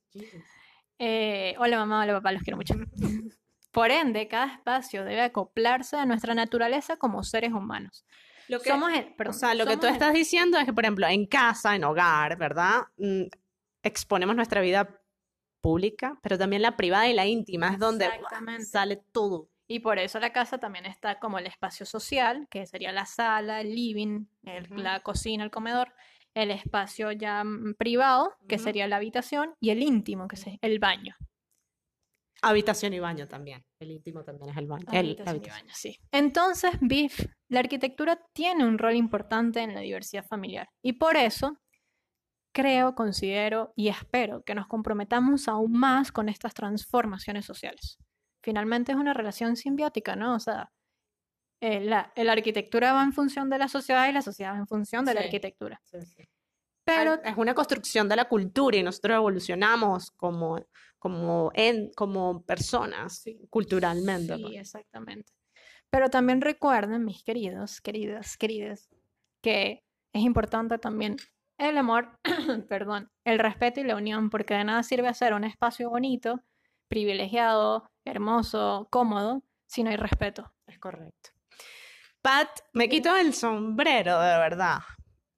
Eh, 0.99 1.55
hola 1.59 1.77
mamá, 1.79 2.03
hola 2.03 2.15
papá, 2.15 2.33
los 2.33 2.43
quiero 2.43 2.57
mucho. 2.57 2.75
Por 3.71 3.91
ende, 3.91 4.27
cada 4.29 4.55
espacio 4.55 5.05
debe 5.05 5.21
acoplarse 5.21 5.97
a 5.97 6.07
nuestra 6.07 6.35
naturaleza 6.35 6.97
como 6.97 7.23
seres 7.23 7.53
humanos. 7.53 8.07
Lo 8.49 8.61
que, 8.61 8.71
Somos 8.71 8.93
el, 8.93 9.05
o 9.12 9.17
perdón, 9.17 9.35
sea, 9.35 9.55
lo 9.55 9.67
que 9.67 9.77
tú 9.77 9.87
el- 9.87 9.93
estás 9.93 10.15
diciendo 10.15 10.57
es 10.57 10.65
que, 10.65 10.73
por 10.73 10.85
ejemplo, 10.85 11.07
en 11.09 11.27
casa, 11.27 11.75
en 11.75 11.85
hogar, 11.85 12.39
¿verdad? 12.39 12.85
Mm, 12.97 13.25
exponemos 13.83 14.35
nuestra 14.35 14.61
vida 14.62 15.03
pública, 15.61 16.19
pero 16.23 16.39
también 16.39 16.62
la 16.62 16.77
privada 16.77 17.09
y 17.09 17.12
la 17.12 17.27
íntima, 17.27 17.69
es 17.73 17.79
donde. 17.79 18.07
Exactamente. 18.07 18.65
sale 18.65 18.97
todo. 19.12 19.51
Y 19.68 19.81
por 19.81 19.98
eso 19.98 20.20
la 20.20 20.33
casa 20.33 20.59
también 20.59 20.87
está 20.87 21.18
como 21.18 21.38
el 21.38 21.46
espacio 21.46 21.85
social, 21.87 22.46
que 22.50 22.66
sería 22.66 22.92
la 22.92 23.05
sala, 23.07 23.61
el 23.61 23.74
living, 23.74 24.26
el- 24.44 24.66
la 24.83 25.00
cocina, 25.00 25.42
el 25.44 25.50
comedor, 25.50 25.92
el 26.35 26.50
espacio 26.50 27.11
ya 27.12 27.42
mm, 27.44 27.74
privado, 27.79 28.35
que 28.48 28.59
sería 28.59 28.87
la 28.87 28.96
habitación, 28.96 29.55
y 29.61 29.70
el 29.70 29.83
íntimo, 29.83 30.29
que 30.29 30.37
es 30.37 30.46
el 30.61 30.79
baño. 30.79 31.16
Habitación 32.42 32.92
y 32.92 33.00
baño 33.00 33.26
también. 33.26 33.64
El 33.81 33.90
íntimo 33.92 34.22
también 34.22 34.50
es 34.50 34.57
el 34.57 34.66
baño. 34.66 34.85
el- 34.92 34.98
Habitación 34.98 35.42
y 35.44 35.48
baño, 35.48 35.72
sí. 35.74 35.98
Entonces, 36.12 36.72
Biff, 36.81 37.26
la 37.48 37.61
arquitectura 37.61 38.20
tiene 38.35 38.64
un 38.66 38.79
rol 38.79 38.94
importante 38.94 39.61
en 39.61 39.74
la 39.74 39.81
diversidad 39.81 40.24
familiar. 40.26 40.68
Y 40.83 40.92
por 40.94 41.16
eso 41.16 41.59
creo, 42.55 42.94
considero 42.94 43.72
y 43.74 43.88
espero 43.88 44.42
que 44.44 44.55
nos 44.55 44.66
comprometamos 44.66 45.48
aún 45.48 45.72
más 45.72 46.12
con 46.12 46.29
estas 46.29 46.55
transformaciones 46.55 47.44
sociales. 47.46 47.98
Finalmente 48.46 48.92
es 48.92 48.98
una 48.98 49.12
relación 49.12 49.56
simbiótica, 49.56 50.14
¿no? 50.14 50.37
O 50.37 50.38
sea, 50.38 50.70
eh, 51.61 51.80
la, 51.80 52.12
la 52.14 52.32
arquitectura 52.32 52.92
va 52.92 53.02
en 53.02 53.12
función 53.12 53.50
de 53.50 53.59
la 53.59 53.66
sociedad 53.66 54.09
y 54.09 54.12
la 54.12 54.22
sociedad 54.22 54.52
va 54.52 54.59
en 54.59 54.68
función 54.68 55.04
de 55.04 55.14
la 55.14 55.22
arquitectura. 55.22 55.82
Sí, 55.82 55.98
sí. 56.06 56.28
Pero 56.85 57.20
es 57.24 57.37
una 57.37 57.54
construcción 57.54 58.09
de 58.09 58.14
la 58.14 58.26
cultura 58.26 58.76
y 58.76 58.85
nosotros 58.85 59.16
evolucionamos 59.16 60.12
como, 60.12 60.64
como, 60.96 61.50
en, 61.54 61.90
como 61.96 62.44
personas 62.44 63.24
culturalmente. 63.50 64.38
¿no? 64.38 64.46
Sí, 64.46 64.56
exactamente. 64.59 65.32
Pero 65.90 66.09
también 66.09 66.40
recuerden, 66.40 67.04
mis 67.04 67.24
queridos, 67.24 67.80
queridas, 67.80 68.37
queridas, 68.37 68.88
que 69.42 69.82
es 70.12 70.22
importante 70.22 70.78
también 70.78 71.16
el 71.59 71.78
amor, 71.78 72.16
perdón, 72.68 73.11
el 73.24 73.40
respeto 73.40 73.80
y 73.80 73.85
la 73.85 73.96
unión, 73.96 74.30
porque 74.30 74.54
de 74.54 74.62
nada 74.62 74.85
sirve 74.85 75.09
hacer 75.09 75.35
un 75.35 75.42
espacio 75.42 75.90
bonito, 75.90 76.44
privilegiado, 76.88 77.90
hermoso, 78.05 78.88
cómodo, 78.90 79.42
si 79.66 79.83
no 79.83 79.90
hay 79.90 79.96
respeto. 79.96 80.53
Es 80.66 80.79
correcto. 80.79 81.31
Pat, 82.22 82.49
me 82.72 82.88
quito 82.88 83.16
el 83.16 83.35
sombrero, 83.35 84.20
de 84.20 84.38
verdad. 84.38 84.79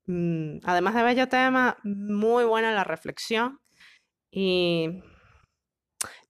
Mm, 0.07 0.61
además 0.65 0.95
de 0.95 1.03
bello 1.03 1.29
tema, 1.29 1.77
muy 1.85 2.45
buena 2.45 2.73
la 2.73 2.85
reflexión. 2.85 3.61
Y 4.31 5.03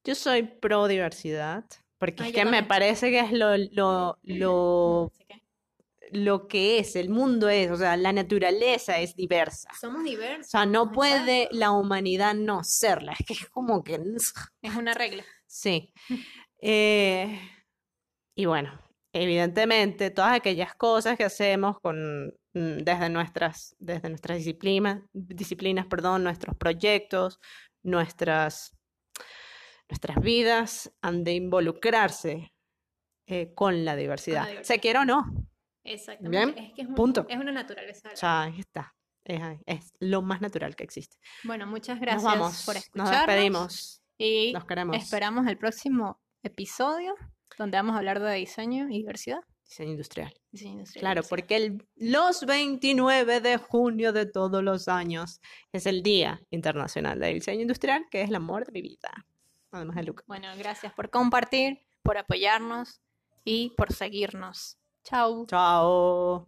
yo 0.04 0.14
soy 0.14 0.42
pro 0.42 0.88
diversidad, 0.88 1.64
porque 1.98 2.22
Ay, 2.22 2.30
es 2.30 2.34
que 2.34 2.44
me 2.44 2.62
parece 2.62 3.10
que 3.10 3.20
es 3.20 3.32
lo, 3.32 3.56
lo, 4.24 5.12
lo 6.12 6.48
que 6.48 6.78
es, 6.78 6.96
el 6.96 7.08
mundo 7.10 7.48
es, 7.48 7.70
o 7.70 7.76
sea, 7.76 7.96
la 7.96 8.12
naturaleza 8.12 8.98
es 8.98 9.14
diversa. 9.16 9.68
somos 9.78 10.02
O 10.02 10.04
diversos. 10.04 10.50
sea, 10.50 10.66
no 10.66 10.82
Exacto. 10.84 10.94
puede 10.94 11.48
la 11.52 11.70
humanidad 11.72 12.34
no 12.34 12.64
serla. 12.64 13.12
Es 13.18 13.26
que 13.26 13.32
es 13.34 13.48
como 13.50 13.82
que... 13.82 14.00
Es 14.62 14.76
una 14.76 14.94
regla. 14.94 15.24
Sí. 15.46 15.92
Eh, 16.60 17.40
y 18.34 18.44
bueno, 18.46 18.78
evidentemente, 19.12 20.10
todas 20.10 20.32
aquellas 20.34 20.74
cosas 20.74 21.16
que 21.16 21.24
hacemos 21.24 21.78
con, 21.80 22.28
mm, 22.54 22.78
desde 22.84 23.08
nuestras, 23.08 23.74
desde 23.78 24.08
nuestras 24.08 24.38
disciplinas, 24.38 25.02
disciplinas, 25.12 25.86
perdón, 25.86 26.24
nuestros 26.24 26.56
proyectos, 26.56 27.40
nuestras, 27.82 28.76
nuestras 29.88 30.20
vidas 30.20 30.92
han 31.00 31.24
de 31.24 31.34
involucrarse 31.34 32.52
eh, 33.26 33.52
con 33.54 33.84
la 33.84 33.94
diversidad. 33.96 34.44
Se 34.44 34.50
diversidad. 34.50 34.80
quiera 34.80 35.00
o 35.02 35.04
no. 35.04 35.24
Exactamente. 35.84 36.52
Bien, 36.54 36.66
Es 36.68 36.74
que 36.74 36.82
es, 36.82 36.88
un- 36.88 36.94
punto. 36.94 37.26
es 37.28 37.38
una 37.38 37.52
naturaleza. 37.52 38.10
O 38.12 38.16
sea, 38.16 38.42
ahí 38.42 38.60
está. 38.60 38.94
Es, 39.24 39.42
es 39.66 39.92
lo 40.00 40.22
más 40.22 40.40
natural 40.40 40.74
que 40.74 40.84
existe. 40.84 41.18
Bueno, 41.44 41.66
muchas 41.66 41.96
Nos 41.96 42.00
gracias 42.00 42.24
vamos, 42.24 42.64
por 42.64 42.74
nos 42.76 42.84
escucharnos. 42.84 43.26
despedimos, 43.26 44.02
Y 44.16 44.52
nos 44.54 44.64
queremos. 44.64 44.96
esperamos 44.96 45.46
el 45.46 45.58
próximo 45.58 46.18
episodio 46.42 47.14
donde 47.58 47.76
vamos 47.76 47.94
a 47.94 47.98
hablar 47.98 48.20
de 48.20 48.34
diseño 48.34 48.88
y 48.88 48.98
diversidad. 48.98 49.40
Diseño 49.64 49.90
industrial. 49.90 50.32
Diseño 50.50 50.72
industrial 50.72 51.00
Claro, 51.02 51.14
diversidad. 51.22 51.28
porque 51.28 51.56
el, 51.56 51.86
los 51.96 52.46
29 52.46 53.40
de 53.42 53.58
junio 53.58 54.12
de 54.14 54.24
todos 54.24 54.62
los 54.64 54.88
años 54.88 55.40
es 55.72 55.84
el 55.84 56.02
Día 56.02 56.40
Internacional 56.50 57.18
de 57.18 57.34
Diseño 57.34 57.60
Industrial, 57.62 58.06
que 58.10 58.22
es 58.22 58.30
el 58.30 58.34
amor 58.36 58.64
de 58.64 58.72
mi 58.72 58.80
vida. 58.80 59.10
Además 59.72 59.96
de 59.96 60.04
Luca. 60.04 60.24
Bueno, 60.26 60.48
gracias 60.56 60.94
por 60.94 61.10
compartir, 61.10 61.80
por 62.02 62.16
apoyarnos 62.16 63.02
y 63.44 63.74
por 63.76 63.92
seguirnos. 63.92 64.78
Chao. 65.08 65.46
Chao. 65.46 66.46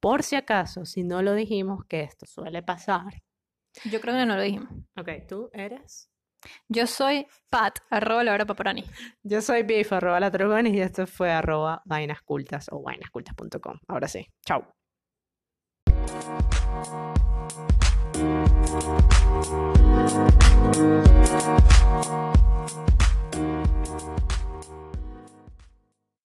Por 0.00 0.24
si 0.24 0.34
acaso, 0.34 0.84
si 0.84 1.04
no 1.04 1.22
lo 1.22 1.34
dijimos, 1.34 1.84
que 1.84 2.00
esto 2.00 2.26
suele 2.26 2.64
pasar. 2.64 3.22
Yo 3.84 4.00
creo 4.00 4.16
que 4.16 4.26
no 4.26 4.34
lo 4.34 4.42
dijimos. 4.42 4.70
Ok, 4.98 5.08
¿tú 5.28 5.50
eres? 5.52 6.10
Yo 6.68 6.88
soy 6.88 7.28
Pat, 7.48 7.78
arroba 7.90 8.24
Laura 8.24 8.44
Paparani. 8.44 8.84
Yo 9.22 9.40
soy 9.40 9.62
Biff, 9.62 9.92
arroba 9.92 10.18
la 10.18 10.32
Trogones, 10.32 10.74
y 10.74 10.80
esto 10.80 11.06
fue 11.06 11.30
arroba 11.30 11.82
vainas 11.84 12.22
cultas 12.22 12.66
o 12.72 12.82
vainascultas.com. 12.82 13.78
Ahora 13.86 14.08
sí, 14.08 14.26
chao. 14.44 14.66